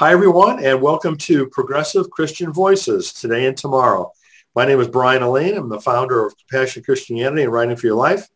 [0.00, 4.10] Hi, everyone, and welcome to Progressive Christian Voices today and tomorrow.
[4.56, 5.56] My name is Brian Allain.
[5.56, 8.26] I'm the founder of Compassion Christianity and Writing for Your Life.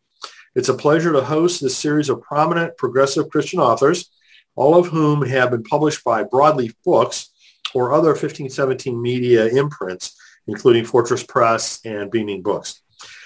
[0.55, 4.09] It's a pleasure to host this series of prominent progressive Christian authors,
[4.55, 7.31] all of whom have been published by Broadleaf Books
[7.75, 10.17] or other 1517 media imprints,
[10.47, 12.83] including Fortress Press and Beaming Books.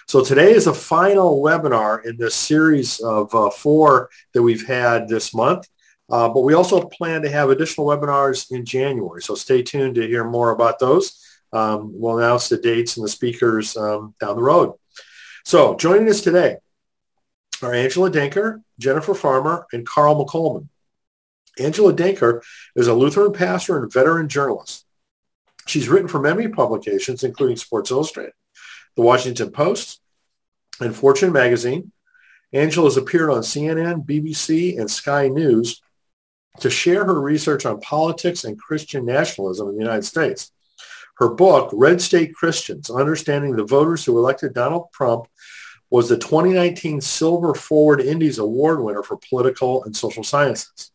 [0.09, 5.07] So today is a final webinar in this series of uh, four that we've had
[5.07, 5.69] this month.
[6.11, 10.07] Uh, but we also plan to have additional webinars in January, so stay tuned to
[10.07, 11.19] hear more about those.
[11.53, 14.75] Um, we'll announce the dates and the speakers um, down the road.
[15.45, 16.57] So joining us today
[17.63, 20.69] are Angela Denker, Jennifer Farmer, and Carl McColman.
[21.59, 22.43] Angela Denker
[22.75, 24.87] is a Lutheran pastor and veteran journalist.
[25.67, 28.33] She's written for many publications, including Sports Illustrated,
[28.97, 30.01] The Washington Post,
[30.81, 31.93] and Fortune magazine.
[32.53, 35.81] Angela has appeared on CNN, BBC, and Sky News
[36.61, 40.53] to share her research on politics and Christian nationalism in the United States.
[41.17, 45.27] Her book, Red State Christians, Understanding the Voters Who Elected Donald Trump,
[45.91, 50.91] was the 2019 Silver Foreword Indies Award winner for political and social sciences.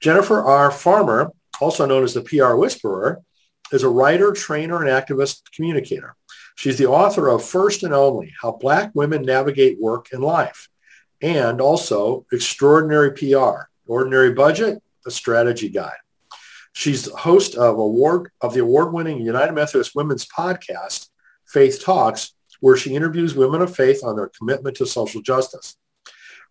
[0.00, 0.70] Jennifer R.
[0.70, 3.22] Farmer, also known as the PR Whisperer,
[3.70, 6.16] is a writer, trainer, and activist communicator.
[6.56, 10.68] She's the author of First and Only, How Black Women Navigate Work and Life,
[11.20, 15.92] and also Extraordinary PR, Ordinary Budget, a strategy guide.
[16.72, 21.08] She's the host of award of the award-winning United Methodist Women's podcast,
[21.46, 25.76] Faith Talks, where she interviews women of faith on their commitment to social justice.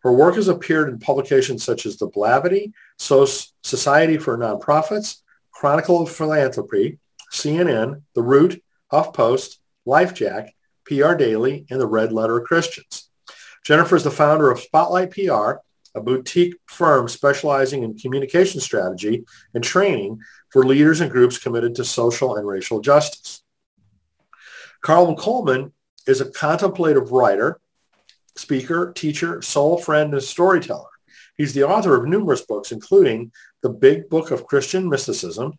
[0.04, 6.12] Her work has appeared in publications such as The Blavity, Society for Nonprofits, Chronicle of
[6.12, 7.00] Philanthropy,
[7.32, 9.58] CNN, The Root, HuffPost,
[9.88, 10.50] LifeJack,
[10.86, 13.10] PR Daily, and the Red Letter Christians.
[13.64, 15.62] Jennifer is the founder of Spotlight PR,
[15.96, 21.86] a boutique firm specializing in communication strategy and training for leaders and groups committed to
[21.86, 23.44] social and racial justice.
[24.82, 25.72] Carl McColman
[26.08, 27.60] is a contemplative writer,
[28.36, 30.90] speaker, teacher, soul friend, and storyteller.
[31.38, 35.54] He's the author of numerous books, including The Big Book of Christian Mysticism,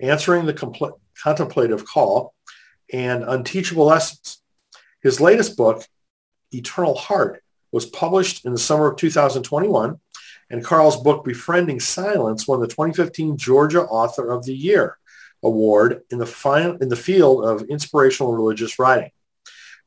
[0.00, 2.34] Answering the Compl- Contemplative Call,
[2.92, 4.42] and Unteachable Lessons.
[5.02, 5.84] His latest book,
[6.52, 7.41] Eternal Heart,
[7.72, 9.98] was published in the summer of 2021,
[10.50, 14.98] and Carl's book, Befriending Silence, won the 2015 Georgia Author of the Year
[15.42, 19.10] award in the, in the field of inspirational religious writing.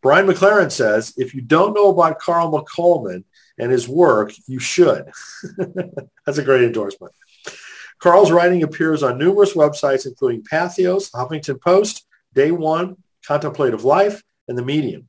[0.02, 3.24] Brian McLaren says, if you don't know about Carl McColman
[3.58, 5.10] and his work, you should.
[6.26, 7.14] That's a great endorsement.
[8.00, 14.58] Carl's writing appears on numerous websites, including Patheos, Huffington Post, Day One, Contemplative Life, and
[14.58, 15.08] The Medium.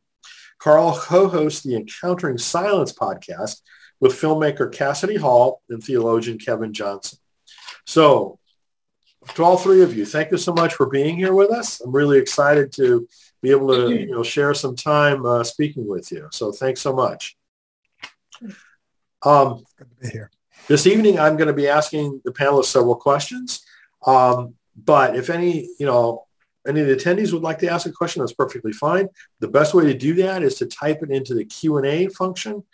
[0.59, 3.61] Carl co-hosts the Encountering Silence podcast
[4.01, 7.19] with filmmaker Cassidy Hall and theologian Kevin Johnson.
[7.87, 8.39] So
[9.35, 11.81] to all three of you, thank you so much for being here with us.
[11.81, 13.09] I'm really excited to
[13.43, 16.29] be able to you know, share some time uh, speaking with you.
[16.33, 17.37] So thanks so much.
[19.23, 20.31] Um, Good to be here.
[20.69, 23.65] This evening, I'm going to be asking the panelists several questions.
[24.07, 26.26] Um, but if any, you know,
[26.67, 29.09] any of the attendees would like to ask a question, that's perfectly fine.
[29.41, 32.65] The best way to do that is to type it into the Q&A function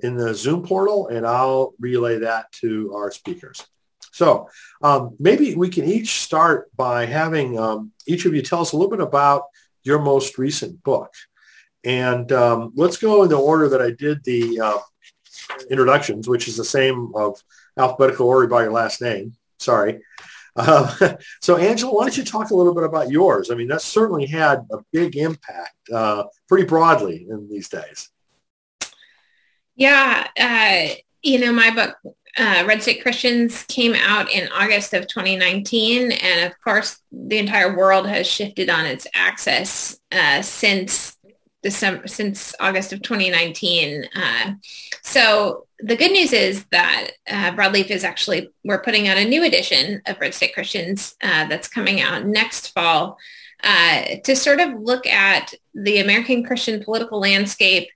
[0.00, 3.66] in the Zoom portal, and I'll relay that to our speakers.
[4.12, 4.48] So
[4.82, 8.76] um, maybe we can each start by having um, each of you tell us a
[8.76, 9.44] little bit about
[9.82, 11.12] your most recent book.
[11.84, 14.78] And um, let's go in the order that I did the uh,
[15.70, 17.42] introductions, which is the same of
[17.78, 19.34] alphabetical order by your last name.
[19.58, 20.00] Sorry.
[20.60, 23.50] Uh, so Angela, why don't you talk a little bit about yours?
[23.50, 28.10] I mean, that certainly had a big impact uh, pretty broadly in these days.
[29.76, 30.26] Yeah.
[30.38, 31.96] Uh, you know, my book,
[32.36, 36.12] uh, Red State Christians came out in August of 2019.
[36.12, 41.16] And of course, the entire world has shifted on its axis uh, since
[41.62, 44.04] December, since August of 2019.
[44.14, 44.52] Uh,
[45.02, 49.44] so the good news is that uh, Broadleaf is actually, we're putting out a new
[49.44, 53.18] edition of Red State Christians uh, that's coming out next fall
[53.62, 57.88] uh, to sort of look at the American Christian political landscape,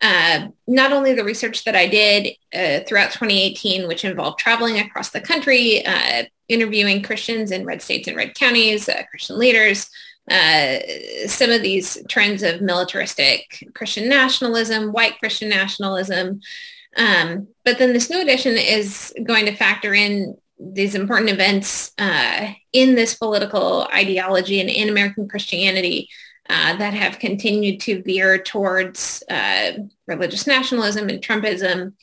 [0.00, 5.10] uh, not only the research that I did uh, throughout 2018, which involved traveling across
[5.10, 9.88] the country, uh, interviewing Christians in red states and red counties, Christian leaders,
[10.30, 10.78] uh,
[11.26, 16.40] some of these trends of militaristic Christian nationalism, white Christian nationalism.
[16.96, 22.52] Um, but then this new edition is going to factor in these important events uh,
[22.72, 26.08] in this political ideology and in American Christianity
[26.48, 29.72] uh, that have continued to veer towards uh,
[30.06, 31.94] religious nationalism and Trumpism.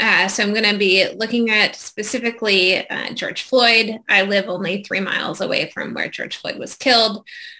[0.00, 3.98] Uh, so I'm going to be looking at specifically uh, George Floyd.
[4.08, 7.18] I live only three miles away from where George Floyd was killed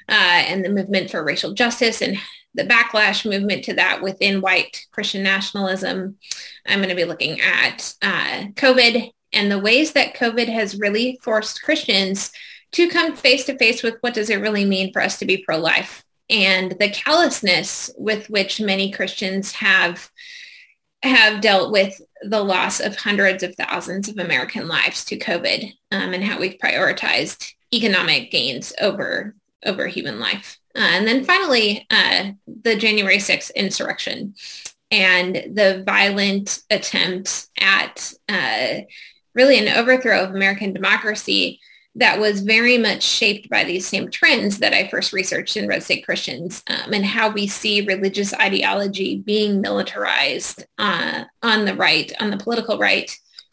[0.09, 2.17] uh, and the movement for racial justice and
[2.55, 6.17] the backlash movement to that within white Christian nationalism.
[6.67, 11.19] I'm going to be looking at uh, COVID and the ways that COVID has really
[11.23, 12.33] forced Christians
[12.73, 15.45] to come face to face with what does it really mean for us to be
[15.45, 20.11] pro-life and the callousness with which many Christians have
[21.03, 26.15] have dealt with the loss of hundreds of thousands of American lives to COVID um,
[26.15, 29.35] and how we've prioritized economic gains over
[29.65, 30.59] over human life.
[30.75, 32.33] Uh, and then finally, uh,
[32.63, 34.35] the January 6th insurrection
[34.91, 38.81] and the violent attempt at uh,
[39.35, 41.61] really an overthrow of American democracy
[41.95, 45.83] that was very much shaped by these same trends that I first researched in Red
[45.83, 52.11] State Christians um, and how we see religious ideology being militarized uh, on the right,
[52.19, 53.11] on the political right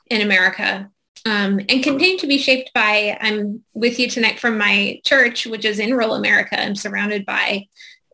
[0.10, 0.90] in America.
[1.26, 5.66] Um, and continue to be shaped by, I'm with you tonight from my church, which
[5.66, 6.60] is in rural America.
[6.60, 7.68] I'm surrounded by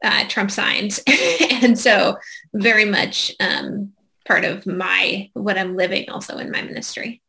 [0.03, 1.01] uh, Trump signs.
[1.51, 2.17] and so
[2.51, 3.93] very much um,
[4.27, 7.21] part of my, what I'm living also in my ministry.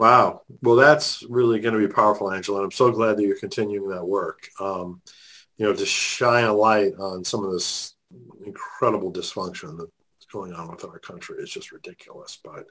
[0.00, 0.44] Wow.
[0.62, 2.60] Well, that's really going to be powerful, Angela.
[2.60, 4.48] And I'm so glad that you're continuing that work.
[4.58, 5.02] Um,
[5.58, 7.96] you know, to shine a light on some of this
[8.46, 12.38] incredible dysfunction that's going on within our country is just ridiculous.
[12.42, 12.64] But,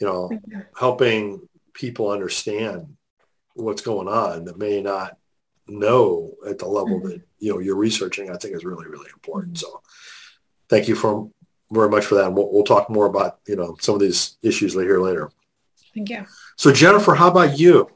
[0.00, 0.30] you know,
[0.78, 2.96] helping people understand
[3.54, 5.16] what's going on that may not
[5.66, 7.08] know at the level mm-hmm.
[7.08, 9.54] that, you know, you're researching, I think is really, really important.
[9.54, 9.66] Mm-hmm.
[9.66, 9.82] So
[10.68, 11.28] thank you for
[11.72, 12.26] very much for that.
[12.26, 15.28] And we'll, we'll talk more about, you know, some of these issues later later.
[15.94, 16.26] Thank you.
[16.56, 17.90] So Jennifer, how about you?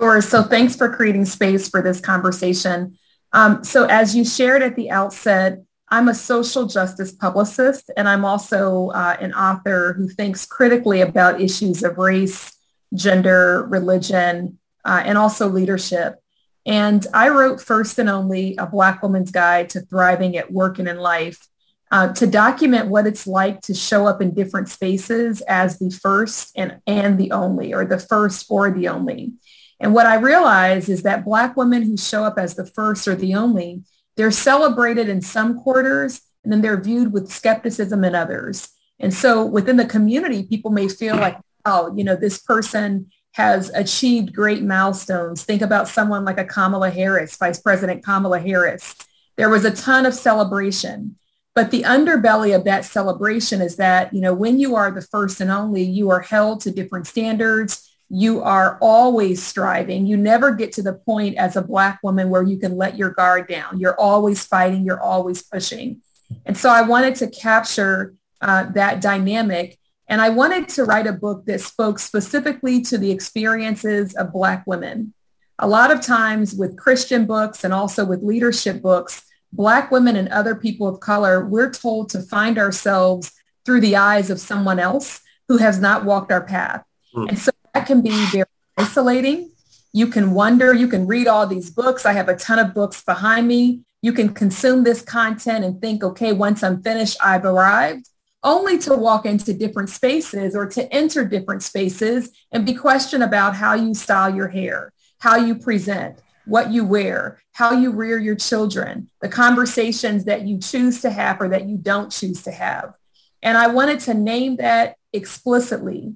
[0.00, 0.20] Sure.
[0.20, 2.98] So thanks for creating space for this conversation.
[3.32, 8.24] Um, so as you shared at the outset, I'm a social justice publicist, and I'm
[8.24, 12.56] also uh, an author who thinks critically about issues of race,
[12.94, 16.16] gender, religion, uh, and also leadership.
[16.64, 20.88] And I wrote First and Only, A Black Woman's Guide to Thriving at Work and
[20.88, 21.46] in Life
[21.92, 26.50] uh, to document what it's like to show up in different spaces as the first
[26.56, 29.34] and, and the only, or the first or the only.
[29.78, 33.14] And what I realize is that Black women who show up as the first or
[33.14, 33.82] the only,
[34.16, 38.70] they're celebrated in some quarters and then they're viewed with skepticism in others.
[38.98, 41.36] And so within the community, people may feel like,
[41.66, 45.44] oh, you know, this person has achieved great milestones.
[45.44, 48.94] Think about someone like a Kamala Harris, Vice President Kamala Harris.
[49.36, 51.16] There was a ton of celebration.
[51.54, 55.40] But the underbelly of that celebration is that, you know, when you are the first
[55.40, 57.90] and only, you are held to different standards.
[58.08, 60.06] You are always striving.
[60.06, 63.10] You never get to the point as a black woman where you can let your
[63.10, 63.78] guard down.
[63.78, 64.84] You're always fighting.
[64.84, 66.00] You're always pushing.
[66.46, 69.78] And so I wanted to capture uh, that dynamic.
[70.08, 74.66] And I wanted to write a book that spoke specifically to the experiences of black
[74.66, 75.14] women.
[75.58, 80.28] A lot of times with Christian books and also with leadership books, Black women and
[80.28, 83.32] other people of color, we're told to find ourselves
[83.64, 86.84] through the eyes of someone else who has not walked our path.
[87.14, 87.28] Mm.
[87.28, 88.46] And so that can be very
[88.78, 89.50] isolating.
[89.92, 92.06] You can wonder, you can read all these books.
[92.06, 93.82] I have a ton of books behind me.
[94.00, 98.08] You can consume this content and think, okay, once I'm finished, I've arrived,
[98.42, 103.54] only to walk into different spaces or to enter different spaces and be questioned about
[103.54, 108.34] how you style your hair, how you present, what you wear, how you rear your
[108.34, 112.94] children, the conversations that you choose to have or that you don't choose to have.
[113.42, 116.14] And I wanted to name that explicitly.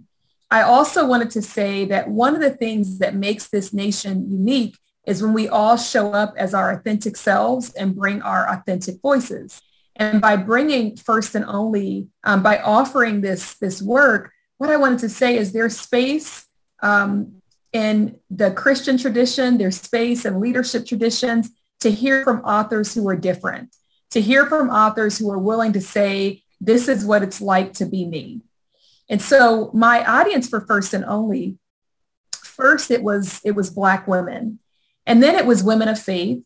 [0.50, 4.76] I also wanted to say that one of the things that makes this nation unique
[5.06, 9.62] is when we all show up as our authentic selves and bring our authentic voices.
[9.96, 14.98] And by bringing first and only, um, by offering this, this work, what I wanted
[15.00, 16.46] to say is there's space
[16.82, 17.35] um,
[17.76, 23.16] in the Christian tradition, their space and leadership traditions to hear from authors who are
[23.16, 23.76] different,
[24.12, 27.84] to hear from authors who are willing to say, this is what it's like to
[27.84, 28.40] be me.
[29.10, 31.58] And so my audience for First and Only,
[32.32, 34.58] first it was, it was Black women.
[35.04, 36.42] And then it was women of faith.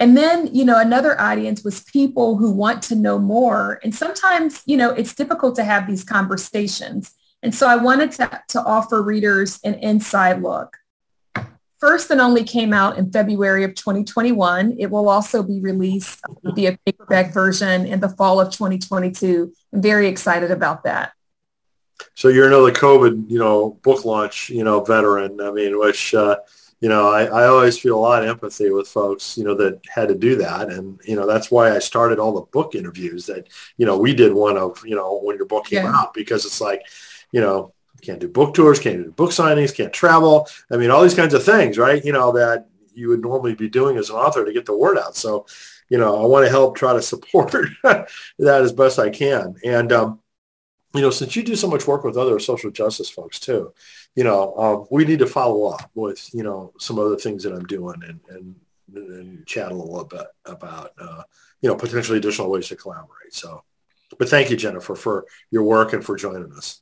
[0.00, 3.78] And then, you know, another audience was people who want to know more.
[3.84, 7.12] And sometimes, you know, it's difficult to have these conversations.
[7.42, 10.76] And so I wanted to, to offer readers an inside look.
[11.80, 14.76] First and Only came out in February of 2021.
[14.78, 19.52] It will also be released via paperback version in the fall of 2022.
[19.72, 21.12] I'm very excited about that.
[22.14, 25.40] So you're another COVID, you know, book launch, you know, veteran.
[25.40, 26.36] I mean, which, uh,
[26.80, 29.80] you know, I, I always feel a lot of empathy with folks, you know, that
[29.88, 30.68] had to do that.
[30.68, 34.14] And, you know, that's why I started all the book interviews that, you know, we
[34.14, 35.96] did one of, you know, when your book came yeah.
[35.96, 36.82] out, because it's like,
[37.32, 40.48] you know, can't do book tours, can't do book signings, can't travel.
[40.70, 42.04] I mean, all these kinds of things, right?
[42.04, 44.98] You know, that you would normally be doing as an author to get the word
[44.98, 45.16] out.
[45.16, 45.46] So,
[45.88, 48.08] you know, I want to help try to support that
[48.38, 49.56] as best I can.
[49.64, 50.20] And, um,
[50.94, 53.72] you know, since you do so much work with other social justice folks too,
[54.14, 57.54] you know, um, we need to follow up with, you know, some other things that
[57.54, 58.54] I'm doing and, and,
[58.94, 61.22] and chat a little bit about, uh,
[61.62, 63.32] you know, potentially additional ways to collaborate.
[63.32, 63.64] So,
[64.18, 66.81] but thank you, Jennifer, for your work and for joining us.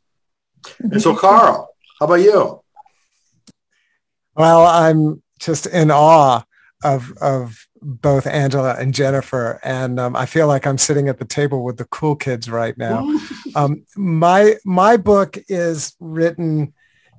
[0.79, 2.62] And so, Carl, how about you?
[4.35, 6.43] Well, I'm just in awe
[6.83, 11.25] of of both Angela and Jennifer, and um, I feel like I'm sitting at the
[11.25, 13.07] table with the cool kids right now.
[13.55, 16.73] um, my my book is written,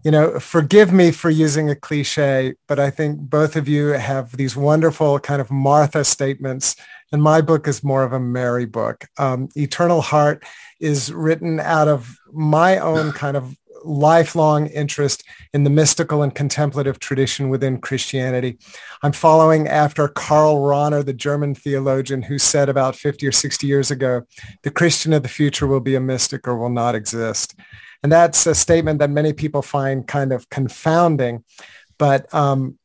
[0.03, 4.37] you know, forgive me for using a cliche, but I think both of you have
[4.37, 6.75] these wonderful kind of Martha statements,
[7.11, 9.05] and my book is more of a Mary book.
[9.17, 10.43] Um, Eternal Heart
[10.79, 15.23] is written out of my own kind of lifelong interest
[15.53, 18.57] in the mystical and contemplative tradition within Christianity.
[19.01, 23.91] I'm following after Karl Rahner, the German theologian who said about 50 or 60 years
[23.91, 24.23] ago,
[24.63, 27.55] the Christian of the future will be a mystic or will not exist.
[28.03, 31.43] And that's a statement that many people find kind of confounding.
[31.97, 32.79] But um,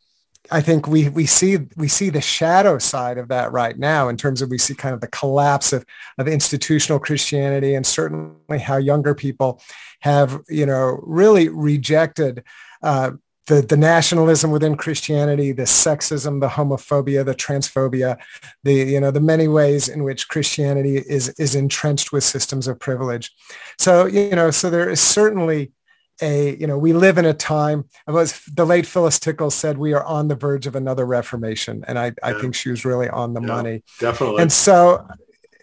[0.51, 4.17] I think we we see we see the shadow side of that right now in
[4.17, 5.85] terms of we see kind of the collapse of,
[6.19, 9.61] of institutional Christianity and certainly how younger people
[10.01, 12.45] have you know really rejected
[12.83, 13.13] uh,
[13.47, 18.19] the, the nationalism within Christianity, the sexism, the homophobia, the transphobia,
[18.65, 22.81] the you know the many ways in which Christianity is is entrenched with systems of
[22.81, 23.33] privilege.
[23.79, 25.73] So you know so there is certainly
[26.21, 29.93] a, you know, we live in a time, was the late Phyllis Tickle said we
[29.93, 31.85] are on the verge of another reformation.
[31.87, 32.13] And I, yeah.
[32.23, 33.83] I think she was really on the yeah, money.
[33.99, 34.43] Definitely.
[34.43, 35.07] And so,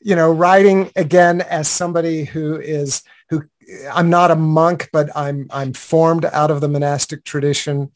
[0.01, 3.43] you know, writing again as somebody who is, who
[3.91, 7.91] I'm not a monk, but I'm, I'm formed out of the monastic tradition.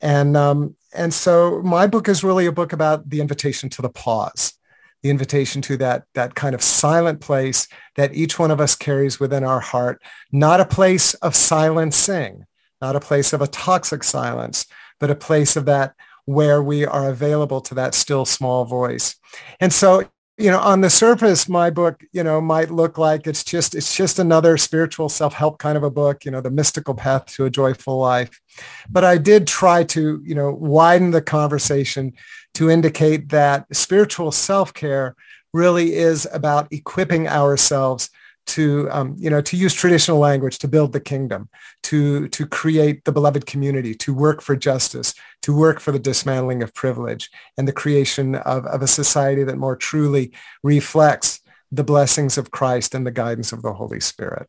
[0.00, 3.88] And, um, and so my book is really a book about the invitation to the
[3.88, 4.54] pause
[5.02, 9.18] the invitation to that, that kind of silent place that each one of us carries
[9.18, 12.44] within our heart, not a place of silencing,
[12.80, 14.66] not a place of a toxic silence,
[15.00, 15.94] but a place of that
[16.24, 19.16] where we are available to that still small voice.
[19.60, 23.44] And so, you know, on the surface, my book, you know, might look like it's
[23.44, 27.26] just, it's just another spiritual self-help kind of a book, you know, the mystical path
[27.26, 28.40] to a joyful life.
[28.88, 32.14] But I did try to, you know, widen the conversation
[32.54, 35.14] to indicate that spiritual self-care
[35.52, 38.10] really is about equipping ourselves
[38.44, 41.48] to um, you know to use traditional language to build the kingdom
[41.82, 46.62] to to create the beloved community to work for justice to work for the dismantling
[46.62, 50.32] of privilege and the creation of, of a society that more truly
[50.62, 51.40] reflects
[51.70, 54.48] the blessings of christ and the guidance of the holy spirit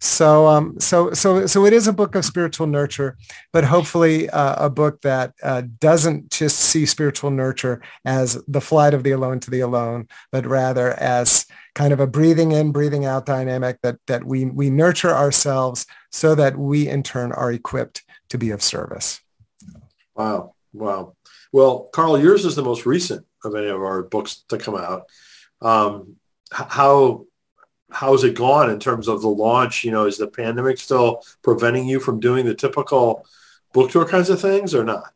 [0.00, 3.16] so, um, so, so, so it is a book of spiritual nurture,
[3.52, 8.94] but hopefully uh, a book that uh, doesn't just see spiritual nurture as the flight
[8.94, 13.04] of the alone to the alone, but rather as kind of a breathing in, breathing
[13.04, 18.02] out dynamic that that we we nurture ourselves so that we in turn are equipped
[18.28, 19.20] to be of service.
[20.14, 21.14] Wow, wow.
[21.52, 25.04] Well, Carl, yours is the most recent of any of our books to come out.
[25.60, 26.16] Um,
[26.50, 27.26] how
[27.94, 29.84] how's it gone in terms of the launch?
[29.84, 33.24] You know, is the pandemic still preventing you from doing the typical
[33.72, 35.12] book tour kinds of things or not?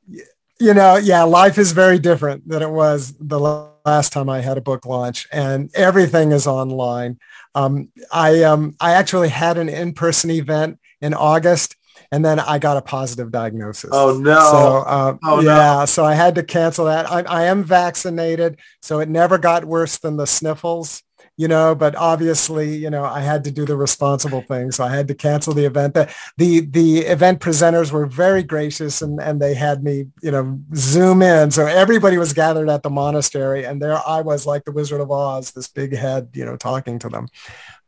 [0.60, 3.38] You know, yeah, life is very different than it was the
[3.84, 7.18] last time I had a book launch and everything is online.
[7.54, 11.76] Um, I, um, I actually had an in-person event in August
[12.10, 13.90] and then I got a positive diagnosis.
[13.92, 14.40] Oh no!
[14.50, 15.84] So um, oh, yeah, no.
[15.84, 17.10] so I had to cancel that.
[17.10, 21.02] I, I am vaccinated, so it never got worse than the sniffles
[21.38, 24.72] you know, but obviously, you know, I had to do the responsible thing.
[24.72, 25.94] So I had to cancel the event.
[25.94, 30.60] The, the, the event presenters were very gracious and, and they had me, you know,
[30.74, 31.52] zoom in.
[31.52, 35.12] So everybody was gathered at the monastery and there I was like the Wizard of
[35.12, 37.28] Oz, this big head, you know, talking to them.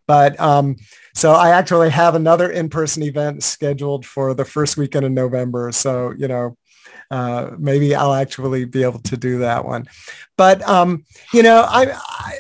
[0.07, 0.76] But um,
[1.14, 5.73] so I actually have another in-person event scheduled for the first weekend in November.
[5.73, 6.57] So, you know,
[7.11, 9.87] uh, maybe I'll actually be able to do that one.
[10.37, 12.38] But, um, you know, I, I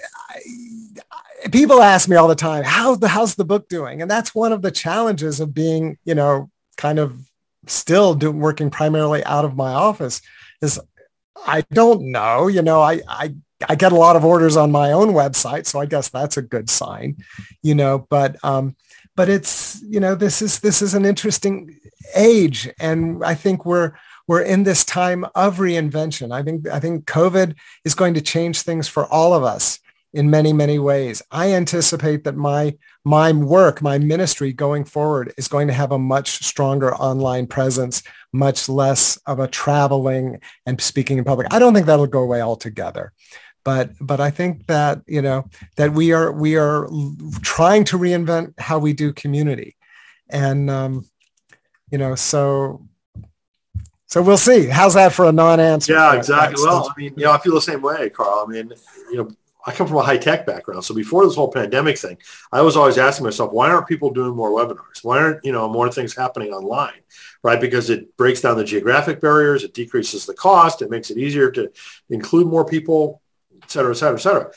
[1.52, 4.02] people ask me all the time, how's the, how's the book doing?
[4.02, 7.18] And that's one of the challenges of being, you know, kind of
[7.66, 10.20] still doing working primarily out of my office
[10.62, 10.80] is
[11.46, 13.34] I don't know, you know, I, I,
[13.68, 15.66] I get a lot of orders on my own website.
[15.66, 17.16] So I guess that's a good sign,
[17.62, 18.76] you know, but, um,
[19.16, 21.76] but it's, you know, this is, this is an interesting
[22.14, 22.68] age.
[22.78, 23.92] And I think we're,
[24.26, 26.32] we're in this time of reinvention.
[26.32, 29.78] I think, I think COVID is going to change things for all of us
[30.12, 31.22] in many, many ways.
[31.30, 35.98] I anticipate that my, my work, my ministry going forward is going to have a
[35.98, 38.02] much stronger online presence,
[38.32, 41.46] much less of a traveling and speaking in public.
[41.52, 43.12] I don't think that'll go away altogether.
[43.64, 46.88] But, but I think that, you know, that we are, we are
[47.42, 49.76] trying to reinvent how we do community.
[50.28, 51.06] And, um,
[51.90, 52.86] you know, so
[54.06, 54.66] so we'll see.
[54.66, 55.92] How's that for a non-answer?
[55.92, 56.64] Yeah, exactly.
[56.64, 58.44] Well, I mean, you know, I feel the same way, Carl.
[58.44, 58.72] I mean,
[59.12, 59.30] you know,
[59.66, 60.84] I come from a high tech background.
[60.84, 62.18] So before this whole pandemic thing,
[62.52, 65.02] I was always asking myself, why aren't people doing more webinars?
[65.02, 67.00] Why aren't, you know, more things happening online?
[67.42, 67.60] Right.
[67.60, 69.64] Because it breaks down the geographic barriers.
[69.64, 70.82] It decreases the cost.
[70.82, 71.70] It makes it easier to
[72.08, 73.22] include more people,
[73.62, 74.50] et cetera, et cetera, et cetera.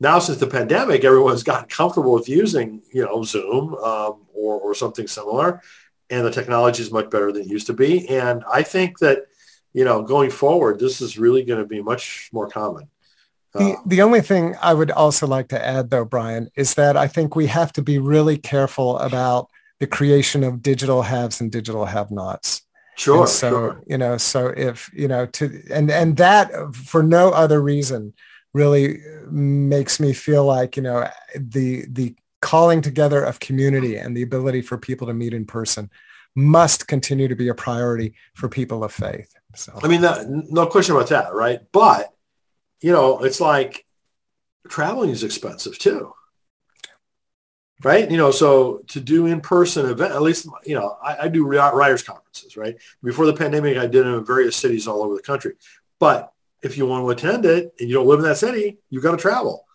[0.00, 4.74] Now, since the pandemic, everyone's gotten comfortable with using, you know, Zoom um, or, or
[4.74, 5.60] something similar.
[6.10, 8.08] And the technology is much better than it used to be.
[8.08, 9.26] And I think that,
[9.72, 12.88] you know, going forward, this is really going to be much more common.
[13.54, 17.06] The, the only thing I would also like to add, though, Brian, is that I
[17.06, 19.48] think we have to be really careful about
[19.80, 22.62] the creation of digital haves and digital have-nots.
[22.96, 23.20] Sure.
[23.20, 23.82] And so sure.
[23.86, 28.12] you know, so if you know to and and that for no other reason
[28.52, 34.22] really makes me feel like you know the the calling together of community and the
[34.22, 35.90] ability for people to meet in person
[36.36, 39.34] must continue to be a priority for people of faith.
[39.54, 41.60] So I mean, that, no question about that, right?
[41.72, 42.13] But
[42.80, 43.84] you know, it's like
[44.68, 46.12] traveling is expensive too.
[47.82, 48.10] Right.
[48.10, 52.02] You know, so to do in-person event, at least, you know, I, I do writers
[52.02, 52.76] conferences, right?
[53.02, 55.54] Before the pandemic, I did them in various cities all over the country.
[55.98, 59.02] But if you want to attend it and you don't live in that city, you've
[59.02, 59.66] got to travel.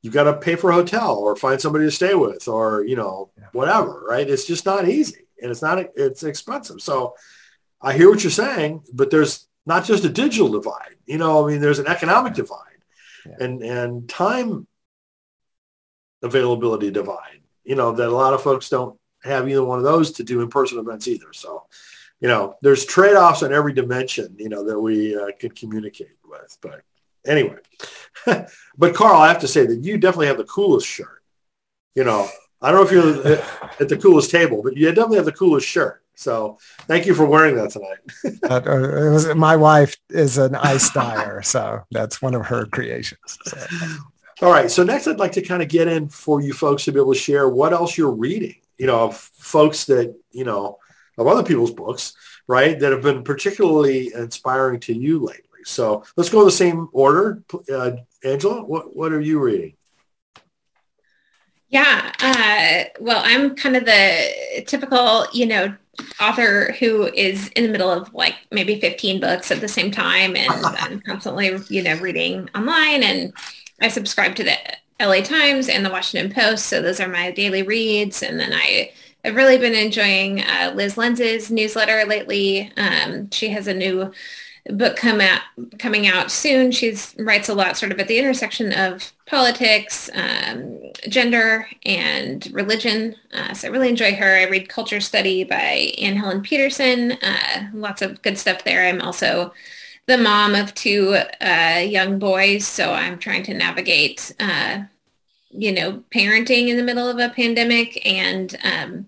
[0.00, 2.96] You've got to pay for a hotel or find somebody to stay with or, you
[2.96, 4.28] know, whatever, right?
[4.28, 6.80] It's just not easy and it's not, it's expensive.
[6.80, 7.16] So
[7.82, 10.94] I hear what you're saying, but there's not just a digital divide.
[11.12, 12.80] You know, I mean, there's an economic divide
[13.26, 13.44] yeah.
[13.44, 14.66] and, and time
[16.22, 20.12] availability divide, you know, that a lot of folks don't have either one of those
[20.12, 21.32] to do in-person events either.
[21.34, 21.64] So,
[22.20, 26.56] you know, there's trade-offs on every dimension, you know, that we uh, can communicate with.
[26.62, 26.80] But
[27.26, 27.58] anyway,
[28.78, 31.22] but Carl, I have to say that you definitely have the coolest shirt.
[31.94, 32.26] You know,
[32.62, 33.36] I don't know if you're
[33.80, 36.01] at the coolest table, but you definitely have the coolest shirt.
[36.14, 37.98] So thank you for wearing that tonight.
[38.50, 43.38] uh, it was, my wife is an ice dyer, so that's one of her creations.
[43.44, 43.58] So.
[44.42, 44.70] All right.
[44.70, 47.12] So next, I'd like to kind of get in for you folks to be able
[47.12, 48.56] to share what else you're reading.
[48.78, 50.78] You know, of folks that you know
[51.16, 52.14] of other people's books,
[52.48, 55.60] right, that have been particularly inspiring to you lately.
[55.64, 57.42] So let's go in the same order.
[57.72, 57.92] Uh,
[58.24, 59.74] Angela, what what are you reading?
[61.68, 65.74] Yeah, uh, well, I'm kind of the typical, you know,
[66.20, 70.36] author who is in the middle of like maybe 15 books at the same time
[70.36, 73.32] and I'm constantly, you know, reading online and
[73.80, 74.56] I subscribe to the
[75.00, 76.66] LA Times and the Washington Post.
[76.66, 78.22] So those are my daily reads.
[78.22, 78.92] And then I
[79.24, 82.72] have really been enjoying uh, Lyz Lenz's newsletter lately.
[82.76, 84.12] Um, she has a new
[84.70, 85.40] book come out
[85.78, 86.70] coming out soon.
[86.70, 93.16] She writes a lot sort of at the intersection of politics, um, gender, and religion.
[93.32, 94.36] Uh, so I really enjoy her.
[94.36, 97.12] I read Culture Study by Anne Helen Petersen.
[97.12, 98.86] Uh, lots of good stuff there.
[98.86, 99.54] I'm also
[100.04, 104.82] the mom of two uh, young boys, so I'm trying to navigate, uh,
[105.48, 109.06] you know, parenting in the middle of a pandemic and um,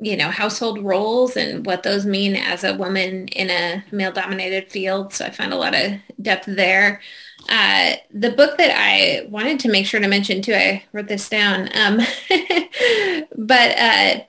[0.00, 5.12] you know, household roles and what those mean as a woman in a male-dominated field.
[5.12, 7.00] So I find a lot of depth there.
[7.48, 11.28] Uh, the book that I wanted to make sure to mention too, I wrote this
[11.28, 11.98] down, um,
[13.36, 14.20] but uh,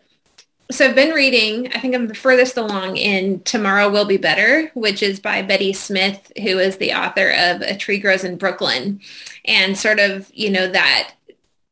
[0.71, 4.71] so I've been reading, I think I'm the furthest along in Tomorrow Will Be Better,
[4.73, 8.99] which is by Betty Smith, who is the author of A Tree Grows in Brooklyn.
[9.45, 11.13] And sort of, you know, that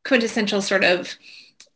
[0.03, 1.17] quintessential sort of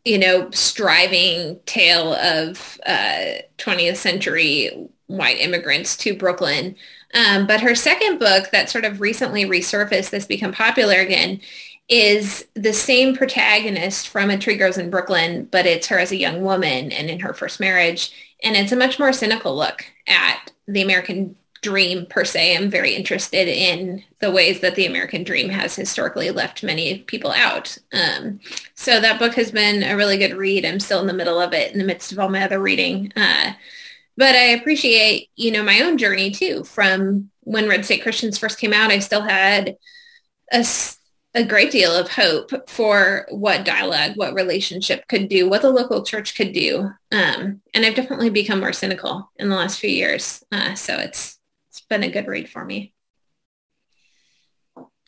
[0.05, 6.75] you know, striving tale of uh, 20th century white immigrants to Brooklyn.
[7.15, 11.39] Um, but her second book that sort of recently resurfaced, this become popular again,
[11.87, 16.17] is the same protagonist from A Tree Grows in Brooklyn, but it's her as a
[16.17, 18.11] young woman and in her first marriage.
[18.43, 22.55] And it's a much more cynical look at the American dream per se.
[22.55, 27.31] I'm very interested in the ways that the American dream has historically left many people
[27.31, 27.77] out.
[27.91, 28.39] Um,
[28.75, 30.65] so that book has been a really good read.
[30.65, 33.11] I'm still in the middle of it in the midst of all my other reading.
[33.15, 33.53] Uh,
[34.17, 36.63] but I appreciate, you know, my own journey too.
[36.63, 39.75] From when Red State Christians first came out, I still had
[40.51, 40.65] a,
[41.33, 46.03] a great deal of hope for what dialogue, what relationship could do, what the local
[46.03, 46.89] church could do.
[47.11, 50.43] Um, and I've definitely become more cynical in the last few years.
[50.51, 51.37] Uh, so it's
[51.69, 52.93] it's been a good read for me.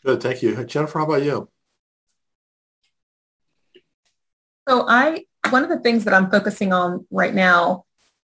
[0.03, 0.99] Good, thank you, Jennifer.
[0.99, 1.49] How about you?
[4.67, 7.85] So I one of the things that I'm focusing on right now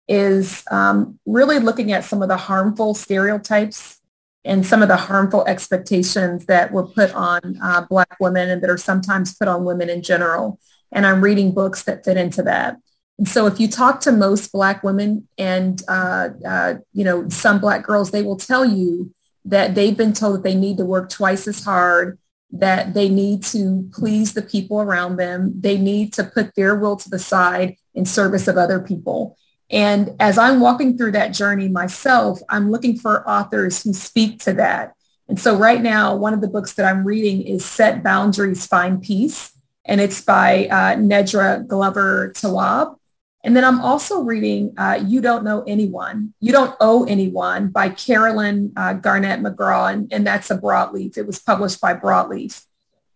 [0.07, 3.99] is um, really looking at some of the harmful stereotypes
[4.45, 8.69] and some of the harmful expectations that were put on uh, Black women and that
[8.69, 10.59] are sometimes put on women in general.
[10.91, 12.77] And I'm reading books that fit into that.
[13.17, 17.59] And so if you talk to most Black women and, uh, uh, you know, some
[17.59, 21.09] Black girls, they will tell you that they've been told that they need to work
[21.09, 22.17] twice as hard,
[22.51, 25.53] that they need to please the people around them.
[25.59, 29.37] They need to put their will to the side in service of other people.
[29.69, 34.53] And as I'm walking through that journey myself, I'm looking for authors who speak to
[34.53, 34.93] that.
[35.27, 39.01] And so right now, one of the books that I'm reading is Set Boundaries, Find
[39.01, 39.51] Peace.
[39.83, 42.95] And it's by uh, Nedra Glover Tawwab.
[43.43, 47.89] And then I'm also reading uh, You Don't Know Anyone, You Don't Owe Anyone by
[47.89, 49.93] Carolyn uh, Garnet McGraw.
[49.93, 51.17] And, and that's a broadleaf.
[51.17, 52.63] It was published by Broadleaf.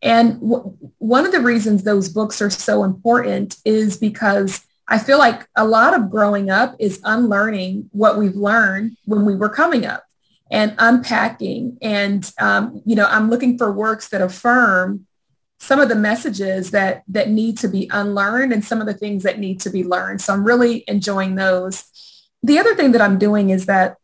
[0.01, 5.17] And w- one of the reasons those books are so important is because I feel
[5.17, 9.85] like a lot of growing up is unlearning what we've learned when we were coming
[9.85, 10.03] up
[10.51, 11.77] and unpacking.
[11.81, 15.07] And, um, you know, I'm looking for works that affirm
[15.61, 19.23] some of the messages that, that need to be unlearned and some of the things
[19.23, 20.19] that need to be learned.
[20.19, 21.85] So I'm really enjoying those.
[22.43, 23.95] The other thing that I'm doing is that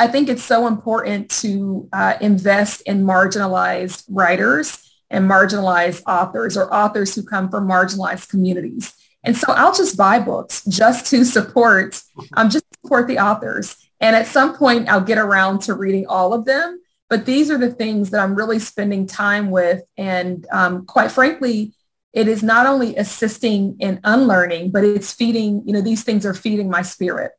[0.00, 6.74] I think it's so important to uh, invest in marginalized writers and marginalized authors or
[6.74, 8.92] authors who come from marginalized communities.
[9.24, 12.00] And so I'll just buy books just to support,
[12.36, 13.76] um, just support the authors.
[14.00, 16.80] And at some point I'll get around to reading all of them.
[17.08, 19.82] But these are the things that I'm really spending time with.
[19.96, 21.74] And um, quite frankly,
[22.12, 26.34] it is not only assisting in unlearning, but it's feeding, you know, these things are
[26.34, 27.32] feeding my spirit.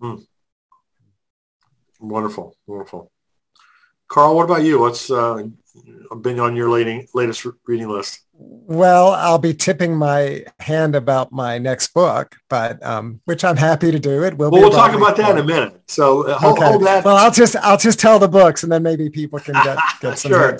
[0.00, 0.16] Hmm.
[1.98, 3.10] Wonderful, wonderful.
[4.08, 4.80] Carl, what about you?
[4.80, 5.44] What's uh,
[6.22, 8.20] been on your latest reading list?
[8.38, 13.90] Well, I'll be tipping my hand about my next book, but um, which I'm happy
[13.90, 14.24] to do.
[14.24, 14.50] It will.
[14.50, 15.80] Well, we'll talk about that in a minute.
[15.86, 16.66] So uh, hold, okay.
[16.66, 17.04] hold, that.
[17.04, 20.18] Well, I'll just I'll just tell the books, and then maybe people can get get
[20.18, 20.58] some sure.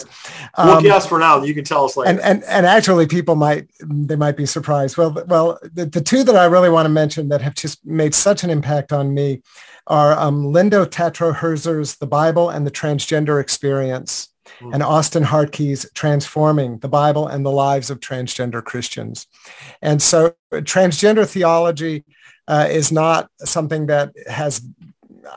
[0.55, 1.43] Um, we'll guess for now.
[1.43, 2.11] You can tell us later.
[2.11, 4.97] And, and and actually, people might they might be surprised.
[4.97, 8.15] Well, well, the, the two that I really want to mention that have just made
[8.15, 9.43] such an impact on me
[9.87, 14.73] are um, Linda Tatro Herzer's The Bible and the Transgender Experience mm.
[14.73, 19.27] and Austen Hartke's Transforming the Bible and the Lives of Transgender Christians.
[19.83, 22.05] And so transgender theology
[22.49, 24.63] uh, is not something that has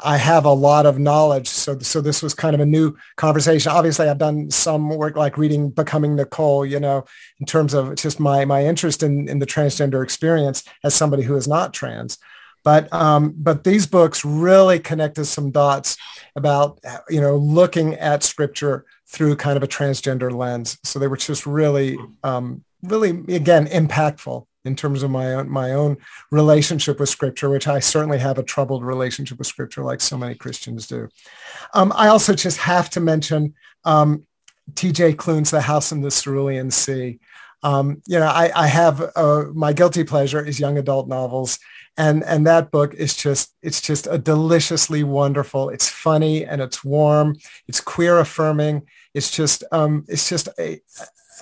[0.03, 1.47] I have a lot of knowledge.
[1.47, 3.71] So, so this was kind of a new conversation.
[3.71, 7.05] Obviously, I've done some work like reading Becoming Nicole, you know,
[7.39, 11.35] in terms of just my, my interest in, in the transgender experience as somebody who
[11.35, 12.17] is not trans.
[12.63, 15.97] But um, but these books really connected some dots
[16.35, 20.77] about you know looking at scripture through kind of a transgender lens.
[20.83, 25.71] So they were just really um, really again impactful in terms of my own my
[25.73, 25.97] own
[26.31, 30.35] relationship with scripture, which I certainly have a troubled relationship with scripture, like so many
[30.35, 31.09] Christians do.
[31.73, 33.53] Um, I also just have to mention
[33.85, 34.25] um,
[34.75, 35.13] T.J.
[35.13, 37.19] Klune's The House in the Cerulean Sea.
[37.63, 41.59] Um, you know, I, I have uh, my guilty pleasure is young adult novels
[41.99, 46.83] and and that book is just it's just a deliciously wonderful it's funny and it's
[46.83, 47.35] warm
[47.67, 48.81] it's queer affirming
[49.13, 50.79] it's just um it's just a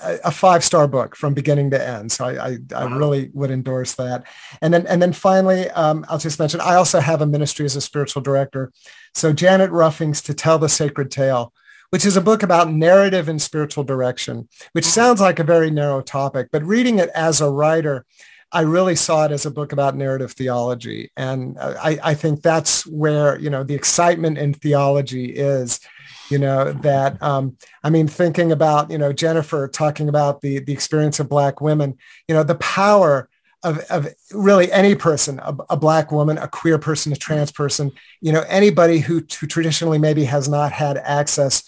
[0.03, 2.11] a five star book from beginning to end.
[2.11, 4.25] So I, I, I really would endorse that.
[4.61, 7.75] And then, and then finally, um, I'll just mention, I also have a ministry as
[7.75, 8.71] a spiritual director.
[9.15, 11.51] So Janet Ruffing's To Tell the Sacred Tale,
[11.89, 14.91] which is a book about narrative and spiritual direction, which mm-hmm.
[14.91, 18.05] sounds like a very narrow topic, but reading it as a writer,
[18.51, 21.12] I really saw it as a book about narrative theology.
[21.17, 25.81] And I, I think that's where, you know, the excitement in theology is,
[26.29, 30.71] you know, that, um, I mean, thinking about, you know, Jennifer talking about the, the
[30.71, 33.29] experience of black women, you know, the power
[33.63, 37.91] of, of really any person, a, a, black woman, a queer person, a trans person,
[38.21, 41.63] you know, anybody who, who traditionally maybe has not had access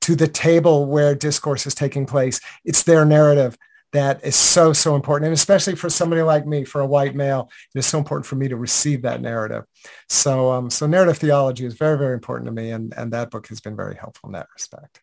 [0.00, 2.40] to the table where discourse is taking place.
[2.64, 3.56] It's their narrative
[3.94, 5.26] that is so, so important.
[5.28, 8.34] And especially for somebody like me, for a white male, it is so important for
[8.34, 9.64] me to receive that narrative.
[10.08, 12.72] So, um, so narrative theology is very, very important to me.
[12.72, 15.00] And, and that book has been very helpful in that respect.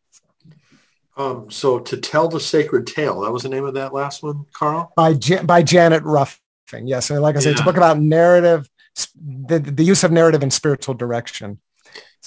[1.15, 4.45] Um, so to tell the sacred tale, that was the name of that last one,
[4.54, 4.91] Carl?
[4.97, 6.86] By, by Janet Ruffing.
[6.86, 7.10] Yes.
[7.10, 7.51] And like I said, yeah.
[7.54, 8.69] it's a book about narrative,
[9.15, 11.60] the, the use of narrative in spiritual direction.